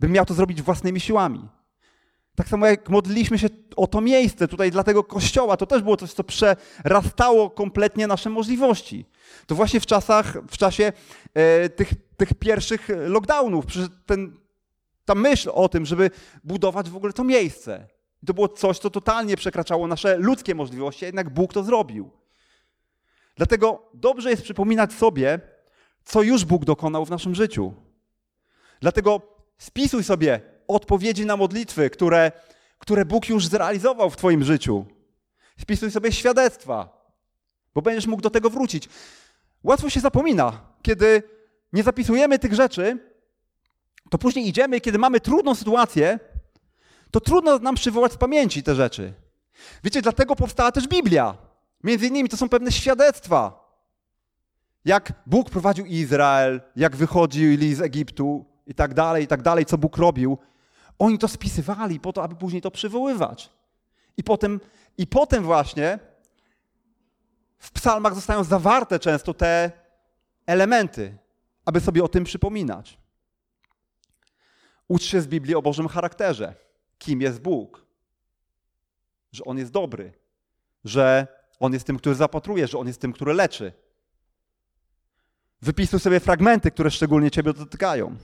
bym 0.01 0.12
miał 0.12 0.25
to 0.25 0.35
zrobić 0.35 0.62
własnymi 0.62 1.01
siłami. 1.01 1.49
Tak 2.35 2.49
samo 2.49 2.67
jak 2.67 2.88
modliliśmy 2.88 3.38
się 3.38 3.49
o 3.77 3.87
to 3.87 4.01
miejsce 4.01 4.49
tutaj 4.49 4.71
dla 4.71 4.85
tego 4.85 5.05
kościoła, 5.05 5.57
to 5.57 5.67
też 5.67 5.83
było 5.83 5.97
coś, 5.97 6.12
co 6.12 6.25
przerastało 6.25 7.51
kompletnie 7.51 8.07
nasze 8.07 8.31
możliwości. 8.31 9.07
To 9.47 9.55
właśnie 9.55 9.81
w 9.81 9.87
czasach, 9.87 10.37
w 10.51 10.59
czasie 10.59 10.93
e, 11.35 11.69
tych, 11.69 11.93
tych 12.17 12.35
pierwszych 12.35 12.88
lockdownów, 13.07 13.65
ten, 14.07 14.42
ta 15.05 15.15
myśl 15.15 15.51
o 15.55 15.69
tym, 15.69 15.87
żeby 15.87 16.11
budować 16.45 16.91
w 16.91 16.97
ogóle 16.97 17.12
to 17.12 17.25
miejsce. 17.25 17.87
To 18.27 18.35
było 18.35 18.49
coś, 18.49 18.79
co 18.79 18.91
totalnie 18.91 19.37
przekraczało 19.37 19.87
nasze 19.87 20.17
ludzkie 20.17 20.55
możliwości, 20.55 21.05
a 21.05 21.07
jednak 21.07 21.31
Bóg 21.31 21.53
to 21.53 21.62
zrobił. 21.62 22.11
Dlatego 23.37 23.91
dobrze 23.95 24.31
jest 24.31 24.43
przypominać 24.43 24.93
sobie, 24.93 25.41
co 26.05 26.23
już 26.23 26.45
Bóg 26.45 26.65
dokonał 26.65 27.05
w 27.05 27.11
naszym 27.11 27.35
życiu. 27.35 27.75
Dlatego 28.81 29.21
spisuj 29.59 30.05
sobie 30.05 30.41
odpowiedzi 30.69 31.27
na 31.27 31.37
modlitwy, 31.37 31.91
które, 31.91 32.33
które 32.79 33.05
Bóg 33.05 33.29
już 33.29 33.47
zrealizował 33.47 34.11
w 34.11 34.17
Twoim 34.17 34.45
życiu. 34.45 34.85
Spisuj 35.59 35.91
sobie 35.91 36.12
świadectwa, 36.12 37.07
bo 37.75 37.83
będziesz 37.83 38.07
mógł 38.07 38.23
do 38.23 38.31
tego 38.31 38.51
wrócić. 38.51 38.88
Łatwo 39.62 39.91
się 39.91 40.01
zapomina, 40.01 40.61
kiedy 40.83 41.23
nie 41.73 41.83
zapisujemy 41.83 42.38
tych 42.38 42.55
rzeczy, 42.55 43.12
to 44.12 44.18
później 44.18 44.48
idziemy, 44.48 44.81
kiedy 44.81 44.98
mamy 44.98 45.20
trudną 45.20 45.55
sytuację, 45.55 46.18
to 47.11 47.20
trudno 47.20 47.59
nam 47.59 47.75
przywołać 47.75 48.12
z 48.12 48.16
pamięci 48.16 48.62
te 48.62 48.75
rzeczy. 48.75 49.12
Wiecie, 49.85 50.03
dlatego 50.03 50.37
powstała 50.37 50.72
też 50.72 50.88
Biblia. 50.88 51.37
Między 51.85 52.07
innymi 52.07 52.29
to 52.29 52.37
są 52.37 52.48
pewne 52.48 52.72
świadectwa. 52.72 53.72
Jak 54.85 55.12
Bóg 55.27 55.51
prowadził 55.51 55.87
Izrael, 55.87 56.61
jak 56.77 56.96
wychodzili 56.96 57.75
z 57.75 57.81
Egiptu 57.81 58.44
i 58.66 58.75
tak 58.75 58.94
dalej, 58.94 59.25
i 59.25 59.27
tak 59.27 59.42
dalej, 59.42 59.66
co 59.66 59.79
Bóg 59.79 59.96
robił. 59.96 60.38
Oni 60.98 61.18
to 61.18 61.29
spisywali 61.29 62.01
po 62.01 62.12
to, 62.12 62.22
aby 62.22 62.35
później 62.35 62.62
to 62.62 62.70
przywoływać. 62.70 63.51
I 64.16 64.25
potem, 64.25 64.61
i 64.98 65.07
potem 65.07 65.44
właśnie 65.44 65.98
w 67.59 67.70
psalmach 67.70 68.14
zostają 68.14 68.44
zawarte 68.44 68.98
często 68.98 69.35
te 69.35 69.72
elementy, 70.46 71.18
aby 71.64 71.81
sobie 71.81 72.05
o 72.05 72.09
tym 72.09 72.25
przypominać. 72.25 73.02
Ucz 74.88 75.03
się 75.03 75.21
z 75.21 75.27
Biblii 75.27 75.55
o 75.55 75.62
Bożym 75.62 75.88
charakterze. 75.88 76.55
Kim 76.99 77.21
jest 77.21 77.40
Bóg? 77.40 77.87
Że 79.33 79.45
On 79.45 79.59
jest 79.59 79.73
dobry, 79.73 80.12
że 80.85 81.27
On 81.61 81.73
jest 81.73 81.87
tym, 81.87 81.99
który 81.99 82.14
zapatruje, 82.14 82.66
że 82.66 82.79
On 82.79 82.87
jest 82.87 83.01
tym, 83.01 83.12
który 83.12 83.35
leczy. 83.35 83.73
Wypisuj 85.62 86.01
sobie 86.01 86.21
fragmenty, 86.21 86.71
które 86.71 86.90
szczególnie 86.90 87.31
Ciebie 87.31 87.53
dotykają, 87.53 88.16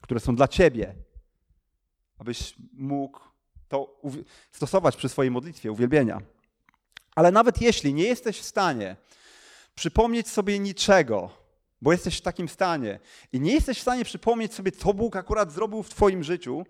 które 0.00 0.20
są 0.20 0.36
dla 0.36 0.48
Ciebie, 0.48 0.94
abyś 2.18 2.54
mógł 2.72 3.20
to 3.68 4.00
stosować 4.52 4.96
przy 4.96 5.08
swojej 5.08 5.30
modlitwie 5.30 5.72
uwielbienia. 5.72 6.20
Ale 7.14 7.32
nawet 7.32 7.60
jeśli 7.62 7.94
nie 7.94 8.04
jesteś 8.04 8.40
w 8.40 8.44
stanie 8.44 8.96
przypomnieć 9.74 10.28
sobie 10.28 10.58
niczego, 10.58 11.30
bo 11.82 11.92
jesteś 11.92 12.18
w 12.18 12.20
takim 12.20 12.48
stanie 12.48 12.98
i 13.32 13.40
nie 13.40 13.52
jesteś 13.52 13.78
w 13.78 13.82
stanie 13.82 14.04
przypomnieć 14.04 14.54
sobie, 14.54 14.72
co 14.72 14.94
Bóg 14.94 15.16
akurat 15.16 15.52
zrobił 15.52 15.82
w 15.82 15.90
Twoim 15.90 16.24
życiu, 16.24 16.64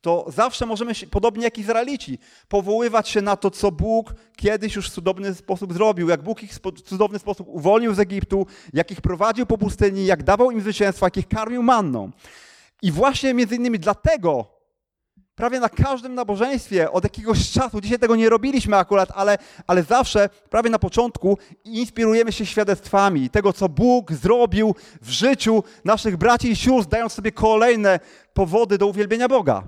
to 0.00 0.26
zawsze 0.28 0.66
możemy, 0.66 0.94
się, 0.94 1.06
podobnie 1.06 1.44
jak 1.44 1.58
Izraelici, 1.58 2.18
powoływać 2.48 3.08
się 3.08 3.22
na 3.22 3.36
to, 3.36 3.50
co 3.50 3.72
Bóg 3.72 4.14
kiedyś 4.36 4.76
już 4.76 4.90
w 4.90 4.94
cudowny 4.94 5.34
sposób 5.34 5.72
zrobił, 5.72 6.08
jak 6.08 6.22
Bóg 6.22 6.42
ich 6.42 6.52
w 6.52 6.82
cudowny 6.82 7.18
sposób 7.18 7.48
uwolnił 7.48 7.94
z 7.94 8.00
Egiptu, 8.00 8.46
jak 8.72 8.90
ich 8.90 9.00
prowadził 9.00 9.46
po 9.46 9.58
pustyni, 9.58 10.06
jak 10.06 10.22
dawał 10.22 10.50
im 10.50 10.60
zwycięstwo, 10.60 11.06
jak 11.06 11.16
ich 11.16 11.28
karmił 11.28 11.62
manną. 11.62 12.10
I 12.82 12.92
właśnie 12.92 13.34
między 13.34 13.56
innymi 13.56 13.78
dlatego 13.78 14.57
prawie 15.38 15.60
na 15.60 15.68
każdym 15.68 16.14
nabożeństwie 16.14 16.90
od 16.90 17.04
jakiegoś 17.04 17.50
czasu, 17.50 17.80
dzisiaj 17.80 17.98
tego 17.98 18.16
nie 18.16 18.28
robiliśmy 18.28 18.76
akurat, 18.76 19.08
ale, 19.14 19.38
ale 19.66 19.82
zawsze, 19.82 20.28
prawie 20.50 20.70
na 20.70 20.78
początku, 20.78 21.38
inspirujemy 21.64 22.32
się 22.32 22.46
świadectwami 22.46 23.30
tego, 23.30 23.52
co 23.52 23.68
Bóg 23.68 24.12
zrobił 24.12 24.74
w 25.02 25.10
życiu 25.10 25.62
naszych 25.84 26.16
braci 26.16 26.50
i 26.50 26.56
sióstr, 26.56 26.90
dając 26.90 27.12
sobie 27.12 27.32
kolejne 27.32 28.00
powody 28.34 28.78
do 28.78 28.86
uwielbienia 28.86 29.28
Boga. 29.28 29.62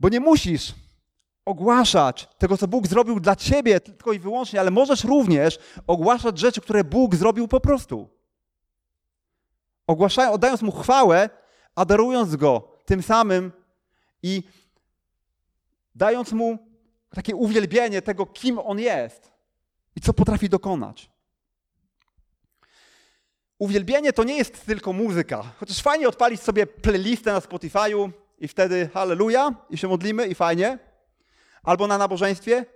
Bo 0.00 0.08
nie 0.08 0.20
musisz 0.20 0.74
ogłaszać 1.44 2.28
tego, 2.38 2.56
co 2.56 2.68
Bóg 2.68 2.86
zrobił 2.86 3.20
dla 3.20 3.36
ciebie 3.36 3.80
tylko 3.80 4.12
i 4.12 4.18
wyłącznie, 4.18 4.60
ale 4.60 4.70
możesz 4.70 5.04
również 5.04 5.58
ogłaszać 5.86 6.38
rzeczy, 6.38 6.60
które 6.60 6.84
Bóg 6.84 7.14
zrobił 7.14 7.48
po 7.48 7.60
prostu. 7.60 8.08
Ogłaszając, 9.86 10.34
oddając 10.34 10.62
Mu 10.62 10.72
chwałę, 10.72 11.30
adorując 11.74 12.36
Go 12.36 12.68
tym 12.84 13.02
samym 13.02 13.59
i 14.22 14.42
dając 15.94 16.32
mu 16.32 16.58
takie 17.14 17.36
uwielbienie 17.36 18.02
tego, 18.02 18.26
kim 18.26 18.58
on 18.58 18.78
jest 18.78 19.32
i 19.96 20.00
co 20.00 20.12
potrafi 20.12 20.48
dokonać. 20.48 21.10
Uwielbienie 23.58 24.12
to 24.12 24.24
nie 24.24 24.36
jest 24.36 24.66
tylko 24.66 24.92
muzyka. 24.92 25.42
Chociaż 25.56 25.82
fajnie 25.82 26.08
odpalić 26.08 26.40
sobie 26.40 26.66
playlistę 26.66 27.32
na 27.32 27.40
Spotify'u 27.40 28.10
i 28.38 28.48
wtedy 28.48 28.90
halleluja 28.94 29.54
i 29.70 29.78
się 29.78 29.88
modlimy 29.88 30.26
i 30.26 30.34
fajnie. 30.34 30.78
Albo 31.62 31.86
na 31.86 31.98
nabożeństwie. 31.98 32.66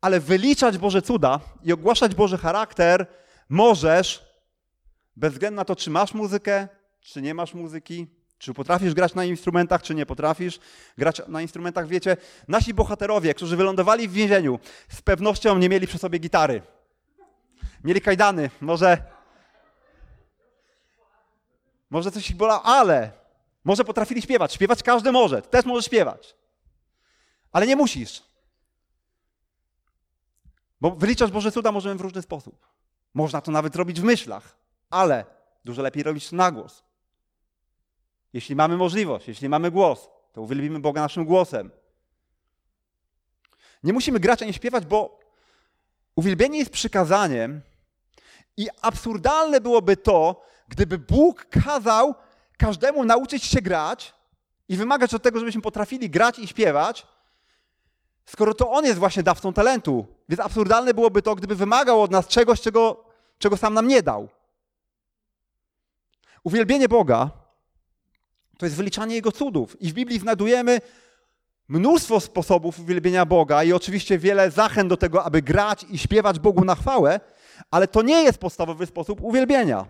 Ale 0.00 0.20
wyliczać 0.20 0.78
Boże 0.78 1.02
cuda 1.02 1.40
i 1.62 1.72
ogłaszać 1.72 2.14
Boży 2.14 2.38
charakter 2.38 3.06
możesz 3.48 4.30
bez 5.16 5.32
względu 5.32 5.56
na 5.56 5.64
to, 5.64 5.76
czy 5.76 5.90
masz 5.90 6.14
muzykę, 6.14 6.68
czy 7.00 7.22
nie 7.22 7.34
masz 7.34 7.54
muzyki, 7.54 8.06
czy 8.40 8.54
potrafisz 8.54 8.94
grać 8.94 9.14
na 9.14 9.24
instrumentach, 9.24 9.82
czy 9.82 9.94
nie 9.94 10.06
potrafisz 10.06 10.60
grać 10.98 11.22
na 11.28 11.42
instrumentach? 11.42 11.88
Wiecie, 11.88 12.16
nasi 12.48 12.74
bohaterowie, 12.74 13.34
którzy 13.34 13.56
wylądowali 13.56 14.08
w 14.08 14.12
więzieniu, 14.12 14.58
z 14.88 15.02
pewnością 15.02 15.58
nie 15.58 15.68
mieli 15.68 15.86
przy 15.86 15.98
sobie 15.98 16.18
gitary. 16.18 16.62
Mieli 17.84 18.00
kajdany, 18.00 18.50
może. 18.60 18.98
Może 21.90 22.10
coś 22.10 22.30
ich 22.30 22.36
bolało, 22.36 22.62
ale 22.62 23.12
może 23.64 23.84
potrafili 23.84 24.22
śpiewać. 24.22 24.54
Śpiewać 24.54 24.82
każdy 24.82 25.12
może, 25.12 25.42
też 25.42 25.64
może 25.64 25.82
śpiewać. 25.82 26.36
Ale 27.52 27.66
nie 27.66 27.76
musisz. 27.76 28.22
Bo 30.80 30.90
wyliczać 30.90 31.30
Boże 31.30 31.52
cuda 31.52 31.72
możemy 31.72 31.94
w 31.94 32.00
różny 32.00 32.22
sposób. 32.22 32.66
Można 33.14 33.40
to 33.40 33.50
nawet 33.50 33.76
robić 33.76 34.00
w 34.00 34.04
myślach, 34.04 34.56
ale 34.90 35.24
dużo 35.64 35.82
lepiej 35.82 36.02
robić 36.02 36.30
to 36.30 36.36
na 36.36 36.50
głos. 36.50 36.89
Jeśli 38.32 38.56
mamy 38.56 38.76
możliwość, 38.76 39.28
jeśli 39.28 39.48
mamy 39.48 39.70
głos, 39.70 40.08
to 40.32 40.42
uwielbimy 40.42 40.80
Boga 40.80 41.00
naszym 41.00 41.24
głosem. 41.24 41.70
Nie 43.82 43.92
musimy 43.92 44.20
grać 44.20 44.42
ani 44.42 44.52
śpiewać, 44.52 44.86
bo 44.86 45.20
uwielbienie 46.16 46.58
jest 46.58 46.70
przykazaniem 46.70 47.60
i 48.56 48.68
absurdalne 48.82 49.60
byłoby 49.60 49.96
to, 49.96 50.42
gdyby 50.68 50.98
Bóg 50.98 51.46
kazał 51.64 52.14
każdemu 52.58 53.04
nauczyć 53.04 53.44
się 53.44 53.60
grać 53.60 54.14
i 54.68 54.76
wymagać 54.76 55.14
od 55.14 55.22
tego, 55.22 55.38
żebyśmy 55.38 55.62
potrafili 55.62 56.10
grać 56.10 56.38
i 56.38 56.46
śpiewać, 56.46 57.06
skoro 58.24 58.54
to 58.54 58.70
On 58.70 58.84
jest 58.84 58.98
właśnie 58.98 59.22
dawcą 59.22 59.52
talentu. 59.52 60.06
Więc 60.28 60.40
absurdalne 60.40 60.94
byłoby 60.94 61.22
to, 61.22 61.34
gdyby 61.34 61.54
wymagał 61.54 62.02
od 62.02 62.10
nas 62.10 62.26
czegoś, 62.26 62.60
czego, 62.60 63.04
czego 63.38 63.56
sam 63.56 63.74
nam 63.74 63.88
nie 63.88 64.02
dał. 64.02 64.28
Uwielbienie 66.44 66.88
Boga 66.88 67.39
to 68.60 68.66
jest 68.66 68.76
wyliczanie 68.76 69.14
Jego 69.14 69.32
cudów. 69.32 69.82
I 69.82 69.90
w 69.90 69.92
Biblii 69.92 70.18
znajdujemy 70.18 70.80
mnóstwo 71.68 72.20
sposobów 72.20 72.80
uwielbienia 72.80 73.26
Boga 73.26 73.64
i 73.64 73.72
oczywiście 73.72 74.18
wiele 74.18 74.50
zachęt 74.50 74.88
do 74.88 74.96
tego, 74.96 75.24
aby 75.24 75.42
grać 75.42 75.86
i 75.90 75.98
śpiewać 75.98 76.38
Bogu 76.38 76.64
na 76.64 76.74
chwałę, 76.74 77.20
ale 77.70 77.88
to 77.88 78.02
nie 78.02 78.22
jest 78.22 78.38
podstawowy 78.38 78.86
sposób 78.86 79.20
uwielbienia. 79.22 79.86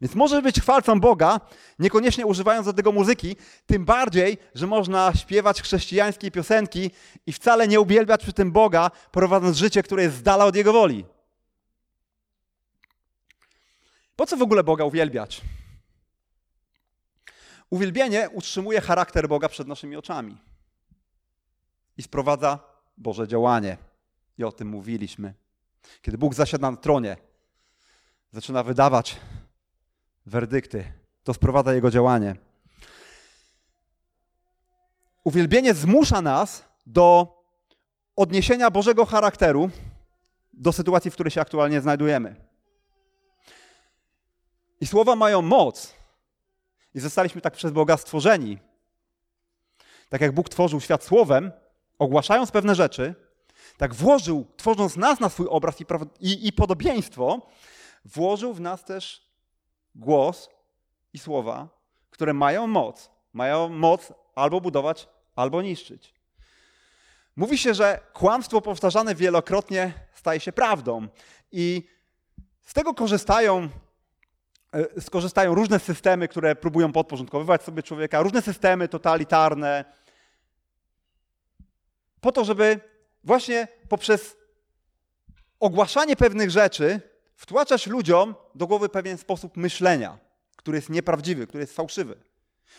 Więc 0.00 0.14
może 0.14 0.42
być 0.42 0.60
chwalcą 0.60 1.00
Boga, 1.00 1.40
niekoniecznie 1.78 2.26
używając 2.26 2.66
do 2.66 2.72
tego 2.72 2.92
muzyki, 2.92 3.36
tym 3.66 3.84
bardziej, 3.84 4.38
że 4.54 4.66
można 4.66 5.12
śpiewać 5.14 5.62
chrześcijańskie 5.62 6.30
piosenki 6.30 6.90
i 7.26 7.32
wcale 7.32 7.68
nie 7.68 7.80
uwielbiać 7.80 8.22
przy 8.22 8.32
tym 8.32 8.52
Boga, 8.52 8.90
prowadząc 9.10 9.56
życie, 9.56 9.82
które 9.82 10.02
jest 10.02 10.16
z 10.16 10.22
dala 10.22 10.44
od 10.44 10.56
Jego 10.56 10.72
woli. 10.72 11.04
Po 14.16 14.26
co 14.26 14.36
w 14.36 14.42
ogóle 14.42 14.64
Boga 14.64 14.84
uwielbiać? 14.84 15.40
Uwielbienie 17.72 18.30
utrzymuje 18.30 18.80
charakter 18.80 19.28
Boga 19.28 19.48
przed 19.48 19.68
naszymi 19.68 19.96
oczami 19.96 20.36
i 21.96 22.02
sprowadza 22.02 22.58
Boże 22.96 23.28
działanie. 23.28 23.76
I 24.38 24.44
o 24.44 24.52
tym 24.52 24.68
mówiliśmy. 24.68 25.34
Kiedy 26.02 26.18
Bóg 26.18 26.34
zasiada 26.34 26.70
na 26.70 26.76
tronie, 26.76 27.16
zaczyna 28.32 28.62
wydawać 28.62 29.16
werdykty, 30.26 30.92
to 31.24 31.34
sprowadza 31.34 31.74
Jego 31.74 31.90
działanie. 31.90 32.36
Uwielbienie 35.24 35.74
zmusza 35.74 36.22
nas 36.22 36.64
do 36.86 37.36
odniesienia 38.16 38.70
Bożego 38.70 39.06
charakteru 39.06 39.70
do 40.52 40.72
sytuacji, 40.72 41.10
w 41.10 41.14
której 41.14 41.30
się 41.30 41.40
aktualnie 41.40 41.80
znajdujemy. 41.80 42.36
I 44.80 44.86
słowa 44.86 45.16
mają 45.16 45.42
moc. 45.42 46.01
I 46.94 47.00
zostaliśmy 47.00 47.40
tak 47.40 47.54
przez 47.54 47.72
Boga 47.72 47.96
stworzeni. 47.96 48.58
Tak 50.08 50.20
jak 50.20 50.32
Bóg 50.32 50.48
tworzył 50.48 50.80
świat 50.80 51.04
słowem, 51.04 51.52
ogłaszając 51.98 52.50
pewne 52.50 52.74
rzeczy, 52.74 53.14
tak 53.76 53.94
włożył, 53.94 54.46
tworząc 54.56 54.96
nas 54.96 55.20
na 55.20 55.28
swój 55.28 55.46
obraz 55.50 55.80
i, 55.80 55.84
i, 56.20 56.48
i 56.48 56.52
podobieństwo, 56.52 57.46
włożył 58.04 58.54
w 58.54 58.60
nas 58.60 58.84
też 58.84 59.28
głos 59.94 60.48
i 61.12 61.18
słowa, 61.18 61.68
które 62.10 62.32
mają 62.32 62.66
moc. 62.66 63.10
Mają 63.32 63.68
moc 63.68 64.12
albo 64.34 64.60
budować, 64.60 65.08
albo 65.36 65.62
niszczyć. 65.62 66.14
Mówi 67.36 67.58
się, 67.58 67.74
że 67.74 68.00
kłamstwo 68.12 68.60
powtarzane 68.60 69.14
wielokrotnie 69.14 69.92
staje 70.14 70.40
się 70.40 70.52
prawdą. 70.52 71.08
I 71.52 71.88
z 72.62 72.74
tego 72.74 72.94
korzystają, 72.94 73.68
skorzystają 75.00 75.54
różne 75.54 75.78
systemy, 75.78 76.28
które 76.28 76.56
próbują 76.56 76.92
podporządkowywać 76.92 77.62
sobie 77.62 77.82
człowieka, 77.82 78.22
różne 78.22 78.42
systemy 78.42 78.88
totalitarne, 78.88 79.84
po 82.20 82.32
to, 82.32 82.44
żeby 82.44 82.80
właśnie 83.24 83.68
poprzez 83.88 84.36
ogłaszanie 85.60 86.16
pewnych 86.16 86.50
rzeczy 86.50 87.00
wtłaczać 87.34 87.86
ludziom 87.86 88.34
do 88.54 88.66
głowy 88.66 88.88
pewien 88.88 89.18
sposób 89.18 89.56
myślenia, 89.56 90.18
który 90.56 90.78
jest 90.78 90.90
nieprawdziwy, 90.90 91.46
który 91.46 91.62
jest 91.62 91.76
fałszywy, 91.76 92.16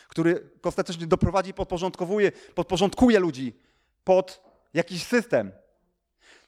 który 0.08 0.50
ostatecznie 0.64 1.08
doprowadzi, 1.08 1.54
podporządkowuje, 1.54 2.32
podporządkuje 2.32 3.20
ludzi 3.20 3.54
pod 4.04 4.44
jakiś 4.74 5.04
system. 5.04 5.52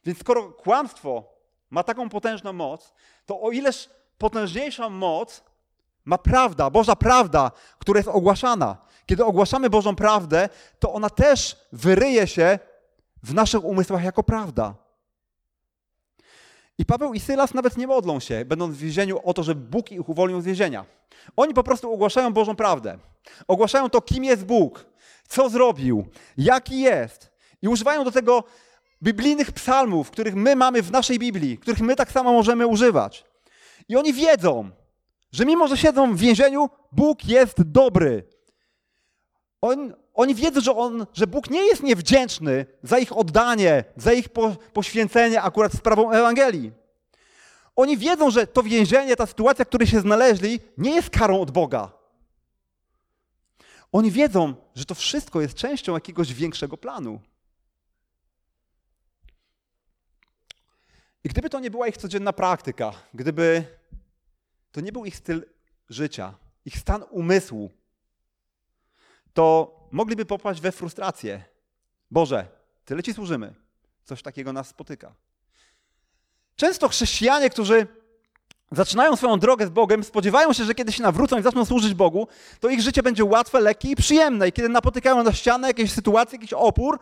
Więc 0.05 0.19
skoro 0.19 0.51
kłamstwo 0.51 1.33
ma 1.69 1.83
taką 1.83 2.09
potężną 2.09 2.53
moc, 2.53 2.93
to 3.25 3.41
o 3.41 3.51
ileż 3.51 3.89
potężniejszą 4.17 4.89
moc 4.89 5.43
ma 6.05 6.17
prawda, 6.17 6.69
Boża 6.69 6.95
prawda, 6.95 7.51
która 7.79 7.99
jest 7.99 8.09
ogłaszana. 8.09 8.77
Kiedy 9.05 9.25
ogłaszamy 9.25 9.69
Bożą 9.69 9.95
prawdę, 9.95 10.49
to 10.79 10.93
ona 10.93 11.09
też 11.09 11.55
wyryje 11.71 12.27
się 12.27 12.59
w 13.23 13.33
naszych 13.33 13.63
umysłach 13.63 14.03
jako 14.03 14.23
prawda. 14.23 14.75
I 16.77 16.85
Paweł 16.85 17.13
i 17.13 17.19
Sylas 17.19 17.53
nawet 17.53 17.77
nie 17.77 17.87
modlą 17.87 18.19
się, 18.19 18.45
będąc 18.45 18.75
w 18.75 18.79
więzieniu, 18.79 19.19
o 19.23 19.33
to, 19.33 19.43
że 19.43 19.55
Bóg 19.55 19.91
ich 19.91 20.09
uwolnił 20.09 20.41
z 20.41 20.45
więzienia. 20.45 20.85
Oni 21.37 21.53
po 21.53 21.63
prostu 21.63 21.93
ogłaszają 21.93 22.33
Bożą 22.33 22.55
prawdę. 22.55 22.97
Ogłaszają 23.47 23.89
to, 23.89 24.01
kim 24.01 24.23
jest 24.23 24.45
Bóg, 24.45 24.85
co 25.27 25.49
zrobił, 25.49 26.07
jaki 26.37 26.79
jest. 26.79 27.31
I 27.61 27.67
używają 27.67 28.03
do 28.03 28.11
tego 28.11 28.43
biblijnych 29.03 29.51
psalmów, 29.51 30.11
których 30.11 30.35
my 30.35 30.55
mamy 30.55 30.81
w 30.81 30.91
naszej 30.91 31.19
Biblii, 31.19 31.57
których 31.57 31.79
my 31.79 31.95
tak 31.95 32.11
samo 32.11 32.33
możemy 32.33 32.67
używać. 32.67 33.25
I 33.89 33.95
oni 33.95 34.13
wiedzą, 34.13 34.69
że 35.31 35.45
mimo, 35.45 35.67
że 35.67 35.77
siedzą 35.77 36.15
w 36.15 36.19
więzieniu, 36.19 36.69
Bóg 36.91 37.25
jest 37.25 37.61
dobry. 37.61 38.27
On, 39.61 39.93
oni 40.13 40.35
wiedzą, 40.35 40.61
że, 40.61 40.75
on, 40.75 41.05
że 41.13 41.27
Bóg 41.27 41.49
nie 41.49 41.61
jest 41.65 41.83
niewdzięczny 41.83 42.65
za 42.83 42.99
ich 42.99 43.17
oddanie, 43.17 43.83
za 43.97 44.13
ich 44.13 44.29
po, 44.29 44.55
poświęcenie 44.73 45.41
akurat 45.41 45.73
sprawą 45.73 46.11
Ewangelii. 46.11 46.71
Oni 47.75 47.97
wiedzą, 47.97 48.31
że 48.31 48.47
to 48.47 48.63
więzienie, 48.63 49.15
ta 49.15 49.25
sytuacja, 49.25 49.65
w 49.65 49.67
której 49.67 49.87
się 49.87 49.99
znaleźli, 49.99 50.59
nie 50.77 50.95
jest 50.95 51.09
karą 51.09 51.41
od 51.41 51.51
Boga. 51.51 51.91
Oni 53.91 54.11
wiedzą, 54.11 54.53
że 54.75 54.85
to 54.85 54.95
wszystko 54.95 55.41
jest 55.41 55.55
częścią 55.55 55.93
jakiegoś 55.93 56.33
większego 56.33 56.77
planu. 56.77 57.19
I 61.25 61.29
gdyby 61.29 61.49
to 61.49 61.59
nie 61.59 61.71
była 61.71 61.87
ich 61.87 61.97
codzienna 61.97 62.33
praktyka, 62.33 62.93
gdyby 63.13 63.63
to 64.71 64.81
nie 64.81 64.91
był 64.91 65.05
ich 65.05 65.15
styl 65.15 65.45
życia, 65.89 66.33
ich 66.65 66.77
stan 66.77 67.03
umysłu, 67.09 67.71
to 69.33 69.75
mogliby 69.91 70.25
popaść 70.25 70.61
we 70.61 70.71
frustrację. 70.71 71.43
Boże, 72.11 72.47
tyle 72.85 73.03
Ci 73.03 73.13
służymy. 73.13 73.53
Coś 74.03 74.21
takiego 74.21 74.53
nas 74.53 74.67
spotyka. 74.67 75.13
Często 76.55 76.89
chrześcijanie, 76.89 77.49
którzy 77.49 77.87
zaczynają 78.71 79.15
swoją 79.15 79.39
drogę 79.39 79.67
z 79.67 79.69
Bogiem, 79.69 80.03
spodziewają 80.03 80.53
się, 80.53 80.63
że 80.63 80.75
kiedy 80.75 80.91
się 80.91 81.03
nawrócą 81.03 81.39
i 81.39 81.43
zaczną 81.43 81.65
służyć 81.65 81.93
Bogu, 81.93 82.27
to 82.59 82.69
ich 82.69 82.81
życie 82.81 83.03
będzie 83.03 83.25
łatwe, 83.25 83.59
lekkie 83.59 83.91
i 83.91 83.95
przyjemne. 83.95 84.47
I 84.47 84.51
kiedy 84.51 84.69
napotykają 84.69 85.23
na 85.23 85.33
ścianę 85.33 85.67
jakieś 85.67 85.91
sytuacje, 85.91 86.37
jakiś 86.37 86.53
opór, 86.53 86.99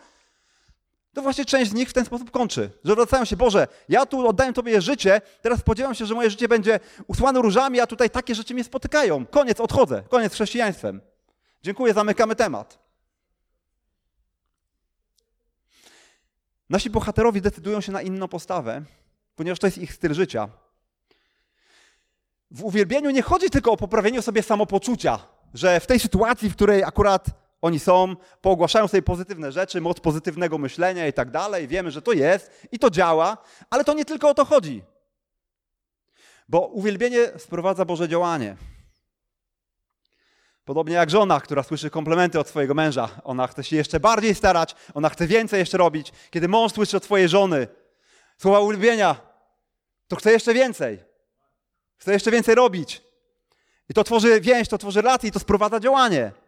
to 1.13 1.21
właśnie 1.21 1.45
część 1.45 1.71
z 1.71 1.73
nich 1.73 1.89
w 1.89 1.93
ten 1.93 2.05
sposób 2.05 2.31
kończy. 2.31 2.69
Że 2.83 2.95
wracają 2.95 3.25
się, 3.25 3.37
Boże, 3.37 3.67
ja 3.89 4.05
tu 4.05 4.27
oddaję 4.27 4.53
Tobie 4.53 4.81
życie, 4.81 5.21
teraz 5.41 5.59
spodziewam 5.59 5.95
się, 5.95 6.05
że 6.05 6.13
moje 6.13 6.29
życie 6.29 6.47
będzie 6.47 6.79
usłane 7.07 7.41
różami, 7.41 7.79
a 7.79 7.87
tutaj 7.87 8.09
takie 8.09 8.35
rzeczy 8.35 8.53
mnie 8.53 8.63
spotykają. 8.63 9.25
Koniec, 9.25 9.59
odchodzę. 9.59 10.03
Koniec 10.09 10.31
z 10.31 10.35
chrześcijaństwem. 10.35 11.01
Dziękuję, 11.63 11.93
zamykamy 11.93 12.35
temat. 12.35 12.79
Nasi 16.69 16.89
bohaterowie 16.89 17.41
decydują 17.41 17.81
się 17.81 17.91
na 17.91 18.01
inną 18.01 18.27
postawę, 18.27 18.83
ponieważ 19.35 19.59
to 19.59 19.67
jest 19.67 19.77
ich 19.77 19.93
styl 19.93 20.13
życia. 20.13 20.49
W 22.51 22.63
uwielbieniu 22.63 23.09
nie 23.09 23.21
chodzi 23.21 23.49
tylko 23.49 23.71
o 23.71 23.77
poprawienie 23.77 24.21
sobie 24.21 24.43
samopoczucia, 24.43 25.19
że 25.53 25.79
w 25.79 25.87
tej 25.87 25.99
sytuacji, 25.99 26.49
w 26.49 26.55
której 26.55 26.83
akurat 26.83 27.42
oni 27.63 27.79
są, 27.79 28.15
poogłaszają 28.41 28.87
sobie 28.87 29.01
pozytywne 29.01 29.51
rzeczy, 29.51 29.81
moc 29.81 29.99
pozytywnego 29.99 30.57
myślenia 30.57 31.07
i 31.07 31.13
tak 31.13 31.31
dalej, 31.31 31.67
wiemy, 31.67 31.91
że 31.91 32.01
to 32.01 32.11
jest 32.11 32.67
i 32.71 32.79
to 32.79 32.89
działa, 32.89 33.37
ale 33.69 33.83
to 33.83 33.93
nie 33.93 34.05
tylko 34.05 34.29
o 34.29 34.33
to 34.33 34.45
chodzi. 34.45 34.83
Bo 36.49 36.67
uwielbienie 36.67 37.31
sprowadza 37.37 37.85
Boże 37.85 38.09
działanie. 38.09 38.57
Podobnie 40.65 40.93
jak 40.93 41.09
żona, 41.09 41.41
która 41.41 41.63
słyszy 41.63 41.89
komplementy 41.89 42.39
od 42.39 42.47
swojego 42.47 42.73
męża. 42.73 43.09
Ona 43.23 43.47
chce 43.47 43.63
się 43.63 43.75
jeszcze 43.75 43.99
bardziej 43.99 44.35
starać, 44.35 44.75
ona 44.93 45.09
chce 45.09 45.27
więcej 45.27 45.59
jeszcze 45.59 45.77
robić. 45.77 46.11
Kiedy 46.29 46.47
mąż 46.47 46.71
słyszy 46.71 46.97
od 46.97 47.03
swojej 47.03 47.29
żony 47.29 47.67
słowa 48.37 48.59
uwielbienia, 48.59 49.15
to 50.07 50.15
chce 50.15 50.31
jeszcze 50.31 50.53
więcej. 50.53 51.03
Chce 51.97 52.13
jeszcze 52.13 52.31
więcej 52.31 52.55
robić. 52.55 53.01
I 53.89 53.93
to 53.93 54.03
tworzy 54.03 54.41
więź, 54.41 54.67
to 54.67 54.77
tworzy 54.77 55.01
relacje 55.01 55.29
i 55.29 55.31
to 55.31 55.39
sprowadza 55.39 55.79
działanie. 55.79 56.42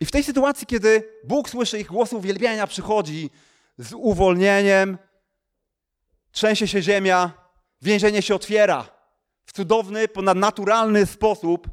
I 0.00 0.06
w 0.06 0.10
tej 0.10 0.24
sytuacji, 0.24 0.66
kiedy 0.66 1.12
Bóg 1.24 1.50
słyszy 1.50 1.78
ich 1.78 1.86
głos 1.86 2.12
uwielbienia, 2.12 2.66
przychodzi 2.66 3.30
z 3.78 3.92
uwolnieniem, 3.92 4.98
trzęsie 6.32 6.68
się 6.68 6.82
ziemia, 6.82 7.48
Więzienie 7.82 8.22
się 8.22 8.34
otwiera 8.34 8.88
w 9.44 9.52
cudowny, 9.52 10.08
ponadnaturalny 10.08 11.06
sposób. 11.06 11.68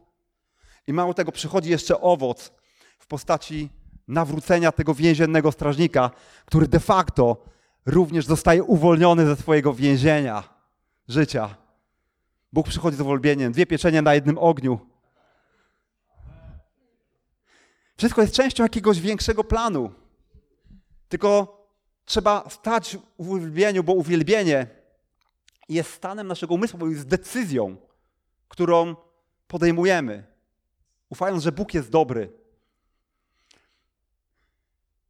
I 0.88 0.94
mało 0.94 1.14
tego, 1.14 1.32
przychodzi 1.32 1.70
jeszcze 1.70 2.02
owoc 2.02 2.52
w 3.00 3.08
postaci 3.08 3.70
nawrócenia 4.08 4.72
tego 4.72 4.94
więziennego 4.94 5.52
strażnika, 5.52 6.12
który 6.46 6.68
de 6.68 6.80
facto 6.80 7.46
również 7.86 8.26
zostaje 8.26 8.64
uwolniony 8.64 9.26
ze 9.26 9.36
swojego 9.36 9.74
więzienia 9.74 10.44
życia. 11.08 11.56
Bóg 12.54 12.68
przychodzi 12.68 12.98
z 12.98 13.02
uwolnieniem, 13.02 13.52
dwie 13.52 13.66
pieczenie 13.66 14.02
na 14.02 14.16
jednym 14.16 14.38
ogniu. 14.38 14.80
Wszystko 17.98 18.22
jest 18.22 18.34
częścią 18.34 18.64
jakiegoś 18.64 19.00
większego 19.00 19.44
planu. 19.44 19.92
Tylko 21.10 21.56
trzeba 22.06 22.50
stać 22.50 22.98
w 23.20 23.30
uwielbieniu, 23.30 23.84
bo 23.84 23.94
uwielbienie 23.94 24.68
jest 25.70 25.94
stanem 25.94 26.28
naszego 26.28 26.54
umysłu, 26.54 26.80
bo 26.80 26.88
jest 26.88 27.08
decyzją, 27.08 27.78
którą 28.48 28.96
podejmujemy, 29.48 30.24
ufając, 31.10 31.44
że 31.44 31.52
Bóg 31.52 31.74
jest 31.74 31.90
dobry. 31.90 32.32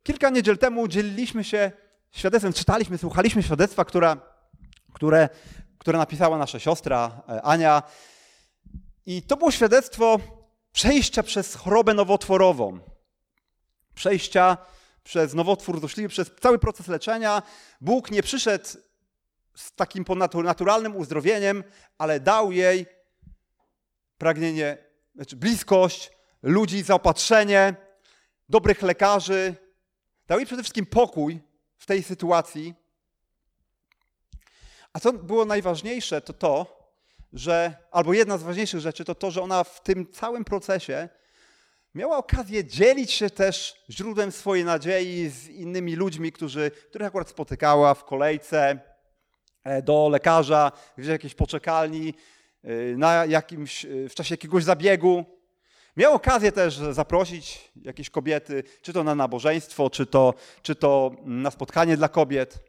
Kilka 0.04 0.30
niedziel 0.30 0.58
temu 0.58 0.88
dzieliliśmy 0.88 1.44
się 1.44 1.72
świadectwem, 2.12 2.54
czytaliśmy, 2.54 2.98
słuchaliśmy 2.98 3.44
świadectwa, 3.44 3.86
która, 3.86 4.18
które, 4.94 5.30
które 5.78 5.98
napisała 5.98 6.38
nasza 6.38 6.60
siostra 6.60 7.22
e, 7.30 7.42
Ania. 7.42 7.84
I 9.06 9.22
to 9.22 9.38
było 9.38 9.52
świadectwo 9.52 10.20
przejścia 10.76 11.24
przez 11.24 11.56
chorobę 11.56 11.94
nowotworową. 11.94 12.80
Przejścia 13.96 14.58
przez 15.04 15.34
nowotwór 15.34 15.80
złośliwy, 15.80 16.10
przez 16.10 16.32
cały 16.42 16.60
proces 16.60 16.88
leczenia. 16.88 17.42
Bóg 17.82 18.12
nie 18.12 18.24
przyszedł 18.24 18.66
z 19.56 19.72
takim 19.72 20.06
naturalnym 20.44 20.96
uzdrowieniem, 20.96 21.64
ale 21.98 22.20
dał 22.20 22.52
jej 22.52 22.86
pragnienie, 24.18 24.78
znaczy 25.16 25.36
bliskość 25.36 26.12
ludzi, 26.44 26.84
zaopatrzenie, 26.84 27.76
dobrych 28.50 28.82
lekarzy. 28.82 29.56
Dał 30.28 30.40
jej 30.40 30.46
przede 30.46 30.64
wszystkim 30.64 30.86
pokój 30.86 31.42
w 31.78 31.86
tej 31.86 32.04
sytuacji. 32.04 32.74
A 34.94 35.00
co 35.00 35.14
było 35.14 35.46
najważniejsze, 35.46 36.22
to 36.22 36.34
to, 36.34 36.75
że, 37.36 37.76
albo 37.92 38.14
jedna 38.14 38.38
z 38.38 38.44
ważniejszych 38.44 38.80
rzeczy, 38.80 39.06
to 39.06 39.16
to, 39.16 39.32
że 39.32 39.42
ona 39.42 39.64
w 39.64 39.84
tym 39.84 40.12
całym 40.12 40.46
procesie 40.46 41.10
miała 41.96 42.18
okazję 42.18 42.66
dzielić 42.66 43.12
się 43.12 43.30
też 43.30 43.84
źródłem 43.90 44.32
swojej 44.32 44.66
nadziei 44.66 45.30
z 45.30 45.48
innymi 45.48 45.96
ludźmi, 45.96 46.32
którzy, 46.32 46.72
których 46.90 47.08
akurat 47.08 47.30
spotykała 47.30 47.94
w 47.94 48.06
kolejce 48.06 48.80
e, 49.64 49.82
do 49.82 50.10
lekarza, 50.10 50.72
w 50.98 51.06
jakiejś 51.06 51.36
poczekalni, 51.36 52.14
e, 52.64 52.74
na 52.98 53.26
jakimś, 53.26 53.86
e, 53.86 54.10
w 54.10 54.16
czasie 54.16 54.34
jakiegoś 54.34 54.64
zabiegu. 54.64 55.26
Miał 55.98 56.14
okazję 56.14 56.52
też 56.52 56.78
zaprosić 56.78 57.72
jakieś 57.82 58.10
kobiety, 58.10 58.64
czy 58.82 58.94
to 58.94 59.04
na 59.04 59.16
nabożeństwo, 59.16 59.90
czy 59.90 60.06
to, 60.06 60.34
czy 60.62 60.76
to 60.76 61.12
na 61.24 61.52
spotkanie 61.52 61.98
dla 61.98 62.10
kobiet. 62.10 62.60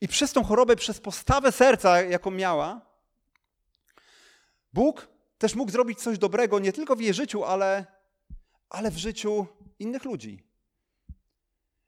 I 0.00 0.08
przez 0.08 0.32
tą 0.32 0.44
chorobę, 0.44 0.76
przez 0.76 1.00
postawę 1.00 1.52
serca, 1.52 2.02
jaką 2.02 2.30
miała, 2.30 2.91
Bóg 4.72 5.08
też 5.38 5.54
mógł 5.54 5.70
zrobić 5.70 6.02
coś 6.02 6.18
dobrego 6.18 6.58
nie 6.58 6.72
tylko 6.72 6.96
w 6.96 7.00
jej 7.00 7.14
życiu, 7.14 7.44
ale, 7.44 7.86
ale 8.68 8.90
w 8.90 8.96
życiu 8.96 9.46
innych 9.78 10.04
ludzi. 10.04 10.42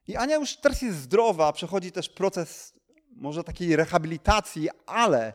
I 0.06 0.16
Ania 0.16 0.36
już 0.36 0.56
teraz 0.56 0.82
jest 0.82 0.98
zdrowa, 0.98 1.52
przechodzi 1.52 1.92
też 1.92 2.08
proces 2.08 2.74
może 3.16 3.44
takiej 3.44 3.76
rehabilitacji, 3.76 4.68
ale 4.86 5.32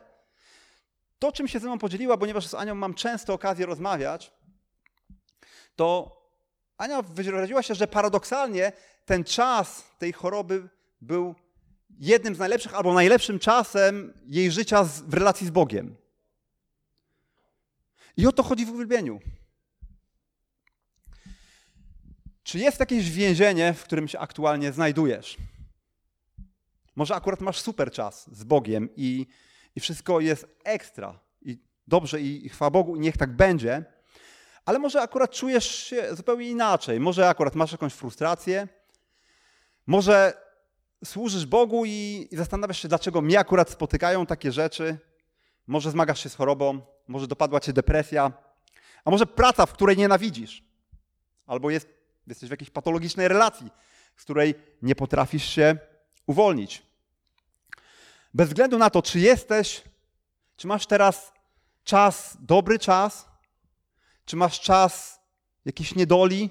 to, 1.19 1.31
czym 1.31 1.47
się 1.47 1.59
ze 1.59 1.67
mną 1.67 1.77
podzieliła, 1.77 2.17
ponieważ 2.17 2.47
z 2.47 2.53
Anią 2.53 2.75
mam 2.75 2.93
często 2.93 3.33
okazję 3.33 3.65
rozmawiać, 3.65 4.31
to 5.75 6.19
Ania 6.77 7.01
wyraziła 7.01 7.63
się, 7.63 7.75
że 7.75 7.87
paradoksalnie 7.87 8.71
ten 9.05 9.23
czas 9.23 9.83
tej 9.97 10.13
choroby 10.13 10.69
był 11.01 11.35
jednym 11.99 12.35
z 12.35 12.39
najlepszych 12.39 12.73
albo 12.73 12.93
najlepszym 12.93 13.39
czasem 13.39 14.13
jej 14.25 14.51
życia 14.51 14.83
w 14.83 15.13
relacji 15.13 15.47
z 15.47 15.49
Bogiem. 15.49 15.95
I 18.19 18.27
o 18.27 18.31
to 18.31 18.43
chodzi 18.43 18.65
w 18.65 18.71
uwielbieniu. 18.71 19.19
Czy 22.43 22.59
jest 22.59 22.79
jakieś 22.79 23.11
więzienie, 23.11 23.73
w 23.73 23.83
którym 23.83 24.07
się 24.07 24.19
aktualnie 24.19 24.71
znajdujesz? 24.71 25.37
Może 26.95 27.15
akurat 27.15 27.41
masz 27.41 27.59
super 27.59 27.91
czas 27.91 28.29
z 28.31 28.43
Bogiem 28.43 28.89
i, 28.95 29.27
i 29.75 29.79
wszystko 29.79 30.19
jest 30.19 30.47
ekstra 30.63 31.19
i 31.41 31.57
dobrze 31.87 32.21
i, 32.21 32.45
i 32.45 32.49
chwała 32.49 32.71
Bogu 32.71 32.95
i 32.95 32.99
niech 32.99 33.17
tak 33.17 33.35
będzie, 33.35 33.83
ale 34.65 34.79
może 34.79 35.01
akurat 35.01 35.31
czujesz 35.31 35.75
się 35.75 36.15
zupełnie 36.15 36.49
inaczej. 36.49 36.99
Może 36.99 37.29
akurat 37.29 37.55
masz 37.55 37.71
jakąś 37.71 37.93
frustrację, 37.93 38.67
może 39.87 40.33
służysz 41.05 41.45
Bogu 41.45 41.85
i, 41.85 42.27
i 42.31 42.37
zastanawiasz 42.37 42.81
się, 42.81 42.87
dlaczego 42.87 43.21
mnie 43.21 43.39
akurat 43.39 43.69
spotykają 43.69 44.25
takie 44.25 44.51
rzeczy. 44.51 44.97
Może 45.67 45.91
zmagasz 45.91 46.23
się 46.23 46.29
z 46.29 46.35
chorobą, 46.35 46.81
może 47.09 47.27
dopadła 47.27 47.59
cię 47.59 47.73
depresja, 47.73 48.31
a 49.05 49.11
może 49.11 49.25
praca, 49.25 49.65
w 49.65 49.73
której 49.73 49.97
nienawidzisz, 49.97 50.63
albo 51.47 51.69
jest, 51.69 51.87
jesteś 52.27 52.49
w 52.49 52.51
jakiejś 52.51 52.69
patologicznej 52.69 53.27
relacji, 53.27 53.69
z 54.17 54.23
której 54.23 54.55
nie 54.81 54.95
potrafisz 54.95 55.43
się 55.43 55.77
uwolnić. 56.25 56.83
Bez 58.33 58.47
względu 58.47 58.77
na 58.77 58.89
to, 58.89 59.01
czy 59.01 59.19
jesteś, 59.19 59.83
czy 60.57 60.67
masz 60.67 60.85
teraz 60.85 61.33
czas, 61.83 62.37
dobry 62.39 62.79
czas, 62.79 63.25
czy 64.25 64.35
masz 64.35 64.59
czas 64.59 65.19
jakiejś 65.65 65.95
niedoli? 65.95 66.49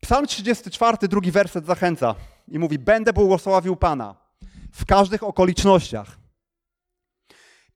Psalm 0.00 0.26
34, 0.26 1.08
drugi 1.08 1.30
werset 1.30 1.66
zachęca 1.66 2.14
i 2.48 2.58
mówi: 2.58 2.78
Będę 2.78 3.12
błogosławił 3.12 3.76
Pana 3.76 4.14
w 4.72 4.84
każdych 4.84 5.22
okolicznościach. 5.22 6.27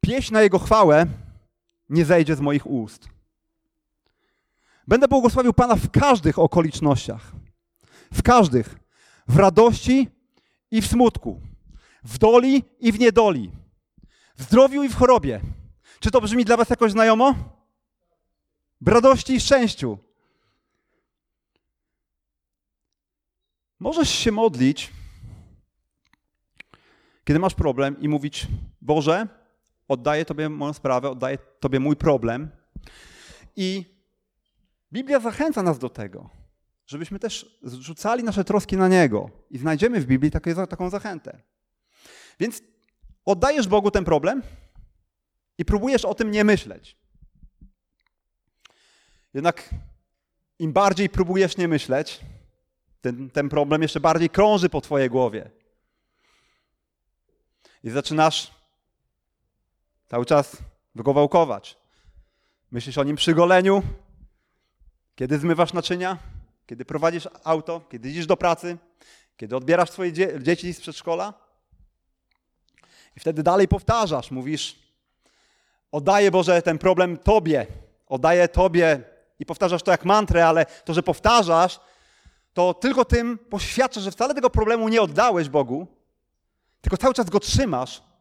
Pieśń 0.07 0.35
na 0.35 0.43
Jego 0.43 0.59
chwałę 0.59 1.07
nie 1.89 2.05
zejdzie 2.05 2.37
z 2.37 2.41
moich 2.41 2.67
ust. 2.67 3.09
Będę 4.87 5.09
błogosławił 5.09 5.53
Pana 5.53 5.77
w 5.77 5.91
każdych 5.91 6.39
okolicznościach. 6.39 7.33
W 8.13 8.23
każdych. 8.23 8.79
W 9.29 9.37
radości 9.37 10.09
i 10.71 10.83
w 10.83 10.87
smutku. 10.87 11.41
W 12.05 12.19
doli 12.19 12.65
i 12.79 12.93
w 12.93 12.99
niedoli. 12.99 13.51
W 14.37 14.43
zdrowiu 14.43 14.83
i 14.83 14.89
w 14.89 14.97
chorobie. 14.97 15.41
Czy 16.01 16.11
to 16.11 16.21
brzmi 16.21 16.45
dla 16.45 16.57
Was 16.57 16.71
jakoś 16.71 16.93
znajomo? 16.93 17.35
W 18.81 18.89
radości 18.89 19.35
i 19.35 19.41
szczęściu. 19.41 19.99
Możesz 23.81 24.11
się 24.11 24.33
modlić, 24.33 24.91
kiedy 27.25 27.41
masz 27.41 27.55
problem 27.55 28.01
i 28.01 28.09
mówić: 28.09 28.47
Boże, 28.81 29.42
oddaję 29.89 30.25
Tobie 30.25 30.49
moją 30.49 30.73
sprawę, 30.73 31.11
oddaję 31.11 31.39
Tobie 31.61 31.81
mój 31.81 31.97
problem. 31.97 32.51
I 33.57 33.85
Biblia 34.93 35.21
zachęca 35.21 35.63
nas 35.63 35.79
do 35.79 35.89
tego, 35.89 36.31
żebyśmy 36.87 37.19
też 37.19 37.59
rzucali 37.63 38.25
nasze 38.25 38.45
troski 38.45 38.77
na 38.77 38.89
Niego. 38.89 39.31
I 39.51 39.59
znajdziemy 39.59 40.01
w 40.01 40.07
Biblii 40.07 40.31
takie, 40.31 40.55
taką 40.55 40.91
zachętę. 40.91 41.39
Więc 42.41 42.63
oddajesz 43.25 43.69
Bogu 43.69 43.91
ten 43.91 44.05
problem 44.05 44.43
i 45.59 45.65
próbujesz 45.65 46.05
o 46.05 46.15
tym 46.15 46.31
nie 46.31 46.45
myśleć. 46.45 46.97
Jednak 49.35 49.71
im 50.59 50.73
bardziej 50.73 51.09
próbujesz 51.09 51.57
nie 51.57 51.69
myśleć, 51.69 52.21
ten, 53.01 53.31
ten 53.31 53.49
problem 53.49 53.83
jeszcze 53.83 54.01
bardziej 54.01 54.31
krąży 54.31 54.69
po 54.69 54.81
Twojej 54.81 55.11
głowie. 55.11 55.51
I 57.85 57.91
zaczynasz 57.91 58.62
Cały 60.13 60.27
czas 60.27 60.57
go 60.95 61.13
wałkować. 61.13 61.77
Myślisz 62.71 62.99
o 62.99 63.05
nim 63.05 63.17
przy 63.17 63.35
goleniu, 63.35 63.83
kiedy 65.15 65.39
zmywasz 65.39 65.73
naczynia, 65.73 66.19
kiedy 66.67 66.85
prowadzisz 66.85 67.29
auto, 67.45 67.81
kiedy 67.91 68.11
idziesz 68.11 68.27
do 68.27 68.37
pracy, 68.37 68.79
kiedy 69.37 69.57
odbierasz 69.57 69.91
swoje 69.91 70.13
dzie 70.13 70.43
dzieci 70.43 70.75
z 70.75 70.81
przedszkola. 70.81 71.35
I 73.17 73.21
wtedy 73.21 73.43
dalej 73.43 73.69
powtarzasz, 73.69 74.31
mówisz, 74.31 74.79
oddaję 75.93 76.31
Boże 76.31 76.63
ten 76.63 76.79
problem 76.79 77.17
Tobie, 77.17 77.67
oddaję 78.07 78.49
Tobie. 78.49 79.05
I 79.39 79.47
powtarzasz 79.47 79.83
to 79.83 79.91
jak 79.91 80.05
mantrę, 80.05 80.47
ale 80.47 80.67
to, 80.67 80.95
że 80.95 81.03
powtarzasz, 81.03 81.81
to 82.55 82.75
tylko 82.75 83.05
tym 83.05 83.39
poświadczasz, 83.39 84.03
że 84.03 84.11
wcale 84.11 84.35
tego 84.35 84.51
problemu 84.51 84.89
nie 84.89 85.03
oddałeś 85.03 85.49
Bogu, 85.49 85.87
tylko 86.81 86.97
cały 86.97 87.15
czas 87.15 87.31
go 87.31 87.41
trzymasz 87.41 88.12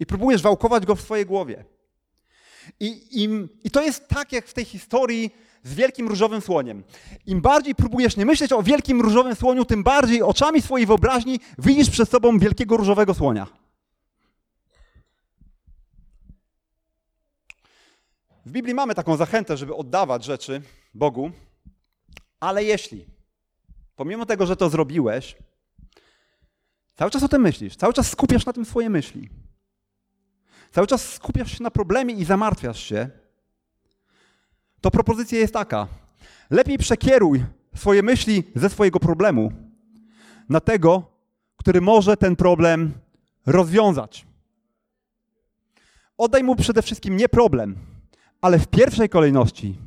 i 0.00 0.06
próbujesz 0.06 0.42
wałkować 0.42 0.86
go 0.86 0.94
w 0.94 1.00
swojej 1.00 1.26
głowie. 1.26 1.64
I, 2.80 3.22
im, 3.22 3.48
I 3.64 3.70
to 3.70 3.82
jest 3.82 4.08
tak 4.08 4.32
jak 4.32 4.46
w 4.46 4.54
tej 4.54 4.64
historii 4.64 5.30
z 5.62 5.74
wielkim 5.74 6.08
różowym 6.08 6.40
słoniem. 6.40 6.84
Im 7.26 7.40
bardziej 7.40 7.74
próbujesz 7.74 8.16
nie 8.16 8.26
myśleć 8.26 8.52
o 8.52 8.62
wielkim 8.62 9.00
różowym 9.00 9.34
słoniu, 9.34 9.64
tym 9.64 9.82
bardziej 9.82 10.22
oczami 10.22 10.62
swojej 10.62 10.86
wyobraźni 10.86 11.40
widzisz 11.58 11.90
przed 11.90 12.08
sobą 12.08 12.38
wielkiego 12.38 12.76
różowego 12.76 13.14
słonia. 13.14 13.46
W 18.46 18.50
Biblii 18.50 18.74
mamy 18.74 18.94
taką 18.94 19.16
zachętę, 19.16 19.56
żeby 19.56 19.74
oddawać 19.74 20.24
rzeczy 20.24 20.62
Bogu, 20.94 21.30
ale 22.40 22.64
jeśli, 22.64 23.06
pomimo 23.96 24.26
tego, 24.26 24.46
że 24.46 24.56
to 24.56 24.70
zrobiłeś, 24.70 25.36
cały 26.96 27.10
czas 27.10 27.22
o 27.22 27.28
tym 27.28 27.42
myślisz, 27.42 27.76
cały 27.76 27.92
czas 27.92 28.10
skupiasz 28.10 28.46
na 28.46 28.52
tym 28.52 28.64
swoje 28.64 28.90
myśli 28.90 29.28
cały 30.70 30.86
czas 30.86 31.12
skupiasz 31.12 31.58
się 31.58 31.62
na 31.62 31.70
problemie 31.70 32.14
i 32.14 32.24
zamartwiasz 32.24 32.80
się, 32.80 33.10
to 34.80 34.90
propozycja 34.90 35.38
jest 35.38 35.52
taka. 35.52 35.86
Lepiej 36.50 36.78
przekieruj 36.78 37.44
swoje 37.74 38.02
myśli 38.02 38.44
ze 38.54 38.70
swojego 38.70 39.00
problemu 39.00 39.52
na 40.48 40.60
tego, 40.60 41.02
który 41.56 41.80
może 41.80 42.16
ten 42.16 42.36
problem 42.36 42.92
rozwiązać. 43.46 44.26
Oddaj 46.18 46.42
mu 46.42 46.56
przede 46.56 46.82
wszystkim 46.82 47.16
nie 47.16 47.28
problem, 47.28 47.78
ale 48.40 48.58
w 48.58 48.66
pierwszej 48.66 49.08
kolejności 49.08 49.78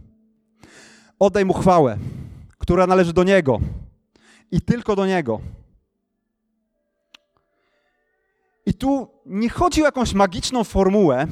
oddaj 1.19 1.45
mu 1.45 1.53
chwałę, 1.53 1.97
która 2.57 2.87
należy 2.87 3.13
do 3.13 3.23
niego 3.23 3.59
i 4.51 4.61
tylko 4.61 4.95
do 4.95 5.05
niego. 5.05 5.41
I 8.71 8.73
tu 8.73 9.07
nie 9.25 9.49
chodzi 9.49 9.81
o 9.81 9.85
jakąś 9.85 10.13
magiczną 10.13 10.63
formułę, 10.63 11.27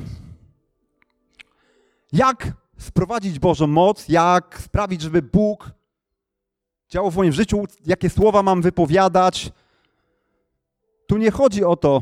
jak 2.11 2.51
sprowadzić 2.77 3.39
Bożą 3.39 3.67
moc, 3.67 4.09
jak 4.09 4.61
sprawić, 4.61 5.01
żeby 5.01 5.21
Bóg 5.21 5.71
działał 6.89 7.11
w 7.11 7.15
moim 7.15 7.31
życiu, 7.31 7.63
jakie 7.85 8.09
słowa 8.09 8.43
mam 8.43 8.61
wypowiadać. 8.61 9.51
Tu 11.07 11.17
nie 11.17 11.31
chodzi 11.31 11.63
o 11.63 11.75
to, 11.75 12.01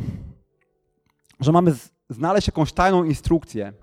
że 1.40 1.52
mamy 1.52 1.76
znaleźć 2.10 2.48
jakąś 2.48 2.74
tajną 2.74 3.04
instrukcję, 3.04 3.74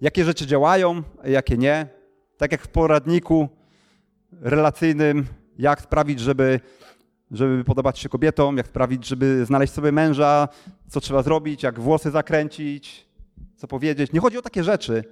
jakie 0.00 0.24
rzeczy 0.24 0.46
działają, 0.46 1.02
jakie 1.24 1.58
nie. 1.58 1.88
Tak 2.36 2.52
jak 2.52 2.62
w 2.62 2.68
poradniku 2.68 3.48
relacyjnym, 4.40 5.26
jak 5.58 5.80
sprawić, 5.80 6.20
żeby, 6.20 6.60
żeby 7.32 7.64
podobać 7.64 7.98
się 7.98 8.08
kobietom, 8.08 8.56
jak 8.56 8.66
sprawić, 8.66 9.06
żeby 9.06 9.46
znaleźć 9.46 9.72
sobie 9.72 9.92
męża, 9.92 10.48
co 10.88 11.00
trzeba 11.00 11.22
zrobić, 11.22 11.62
jak 11.62 11.80
włosy 11.80 12.10
zakręcić, 12.10 13.06
co 13.56 13.68
powiedzieć. 13.68 14.12
Nie 14.12 14.20
chodzi 14.20 14.38
o 14.38 14.42
takie 14.42 14.64
rzeczy. 14.64 15.04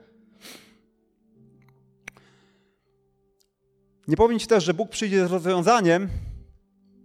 Nie 4.08 4.16
powiem 4.16 4.38
Ci 4.38 4.46
też, 4.46 4.64
że 4.64 4.74
Bóg 4.74 4.90
przyjdzie 4.90 5.28
z 5.28 5.30
rozwiązaniem 5.30 6.08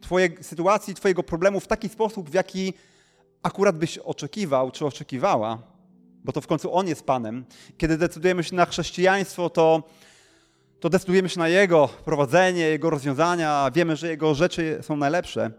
Twojej 0.01 0.37
sytuacji, 0.41 0.95
Twojego 0.95 1.23
problemu 1.23 1.59
w 1.59 1.67
taki 1.67 1.89
sposób, 1.89 2.29
w 2.29 2.33
jaki 2.33 2.73
akurat 3.43 3.77
byś 3.77 3.97
oczekiwał 3.97 4.71
czy 4.71 4.85
oczekiwała, 4.85 5.57
bo 6.23 6.31
to 6.31 6.41
w 6.41 6.47
końcu 6.47 6.75
On 6.75 6.87
jest 6.87 7.05
Panem. 7.05 7.45
Kiedy 7.77 7.97
decydujemy 7.97 8.43
się 8.43 8.55
na 8.55 8.65
chrześcijaństwo, 8.65 9.49
to, 9.49 9.83
to 10.79 10.89
decydujemy 10.89 11.29
się 11.29 11.39
na 11.39 11.47
Jego 11.47 11.87
prowadzenie, 11.87 12.61
Jego 12.61 12.89
rozwiązania, 12.89 13.71
wiemy, 13.73 13.95
że 13.95 14.07
Jego 14.07 14.35
rzeczy 14.35 14.79
są 14.81 14.97
najlepsze. 14.97 15.51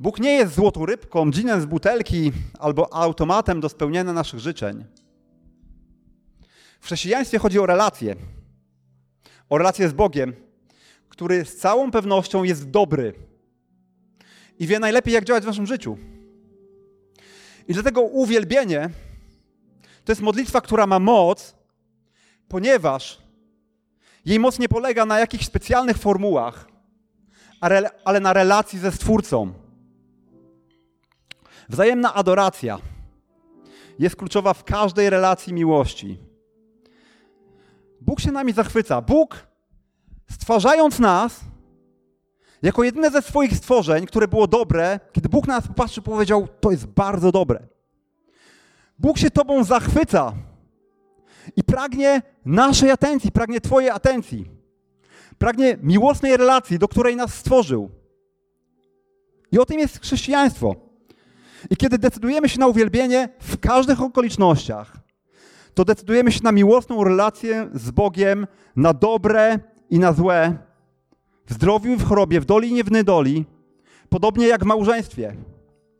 Bóg 0.00 0.20
nie 0.20 0.30
jest 0.30 0.54
złotą 0.54 0.86
rybką, 0.86 1.30
dżinem 1.30 1.60
z 1.60 1.66
butelki 1.66 2.32
albo 2.58 2.94
automatem 2.94 3.60
do 3.60 3.68
spełniania 3.68 4.12
naszych 4.12 4.40
życzeń. 4.40 4.84
W 6.80 6.86
chrześcijaństwie 6.86 7.38
chodzi 7.38 7.58
o 7.58 7.66
relacje. 7.66 8.16
O 9.48 9.58
relacje 9.58 9.88
z 9.88 9.92
Bogiem, 9.92 10.34
który 11.08 11.44
z 11.44 11.56
całą 11.56 11.90
pewnością 11.90 12.42
jest 12.42 12.70
dobry 12.70 13.14
i 14.58 14.66
wie 14.66 14.78
najlepiej, 14.78 15.14
jak 15.14 15.24
działać 15.24 15.44
w 15.44 15.46
naszym 15.46 15.66
życiu. 15.66 15.98
I 17.68 17.72
dlatego 17.72 18.02
uwielbienie 18.02 18.90
to 20.04 20.12
jest 20.12 20.22
modlitwa, 20.22 20.60
która 20.60 20.86
ma 20.86 20.98
moc, 20.98 21.54
ponieważ 22.48 23.23
jej 24.24 24.38
moc 24.38 24.58
nie 24.58 24.68
polega 24.68 25.06
na 25.06 25.18
jakichś 25.18 25.46
specjalnych 25.46 25.98
formułach, 25.98 26.68
ale 28.04 28.20
na 28.20 28.32
relacji 28.32 28.78
ze 28.78 28.92
Stwórcą. 28.92 29.52
Wzajemna 31.68 32.14
adoracja 32.14 32.78
jest 33.98 34.16
kluczowa 34.16 34.54
w 34.54 34.64
każdej 34.64 35.10
relacji 35.10 35.52
miłości. 35.52 36.18
Bóg 38.00 38.20
się 38.20 38.32
nami 38.32 38.52
zachwyca. 38.52 39.00
Bóg, 39.00 39.46
stwarzając 40.30 40.98
nas, 40.98 41.40
jako 42.62 42.84
jedyne 42.84 43.10
ze 43.10 43.22
swoich 43.22 43.56
stworzeń, 43.56 44.06
które 44.06 44.28
było 44.28 44.46
dobre, 44.46 45.00
kiedy 45.12 45.28
Bóg 45.28 45.46
na 45.46 45.54
nas 45.54 45.68
popatrzył, 45.68 46.02
powiedział: 46.02 46.48
To 46.60 46.70
jest 46.70 46.86
bardzo 46.86 47.32
dobre. 47.32 47.66
Bóg 48.98 49.18
się 49.18 49.30
Tobą 49.30 49.64
zachwyca 49.64 50.32
i 51.56 51.64
pragnie 51.64 52.22
naszej 52.44 52.90
atencji, 52.90 53.32
pragnie 53.32 53.60
Twojej 53.60 53.90
atencji. 53.90 54.50
Pragnie 55.38 55.78
miłosnej 55.82 56.36
relacji, 56.36 56.78
do 56.78 56.88
której 56.88 57.16
nas 57.16 57.34
stworzył. 57.34 57.90
I 59.52 59.58
o 59.58 59.66
tym 59.66 59.78
jest 59.78 60.00
chrześcijaństwo. 60.00 60.74
I 61.70 61.76
kiedy 61.76 61.98
decydujemy 61.98 62.48
się 62.48 62.60
na 62.60 62.66
uwielbienie 62.66 63.28
w 63.40 63.58
każdych 63.58 64.02
okolicznościach, 64.02 64.96
to 65.74 65.84
decydujemy 65.84 66.32
się 66.32 66.40
na 66.42 66.52
miłosną 66.52 67.04
relację 67.04 67.68
z 67.74 67.90
Bogiem, 67.90 68.46
na 68.76 68.92
dobre 68.92 69.58
i 69.90 69.98
na 69.98 70.12
złe, 70.12 70.58
w 71.46 71.52
zdrowiu 71.52 71.92
i 71.92 71.96
w 71.96 72.04
chorobie, 72.04 72.40
w 72.40 72.44
doli 72.44 72.68
i 72.68 72.72
nie 72.72 72.84
w 72.84 72.90
nydoli, 72.90 73.44
podobnie 74.08 74.46
jak 74.46 74.64
w 74.64 74.66
małżeństwie. 74.66 75.36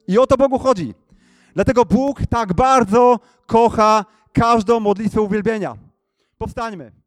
I 0.09 0.19
o 0.19 0.27
to 0.27 0.37
Bogu 0.37 0.59
chodzi. 0.59 0.95
Dlatego 1.55 1.85
Bóg 1.85 2.21
tak 2.31 2.53
bardzo 2.53 3.21
kocha 3.47 4.05
każdą 4.35 4.81
modlitwę 4.81 5.21
uwielbienia. 5.21 5.77
Powstańmy. 6.39 7.04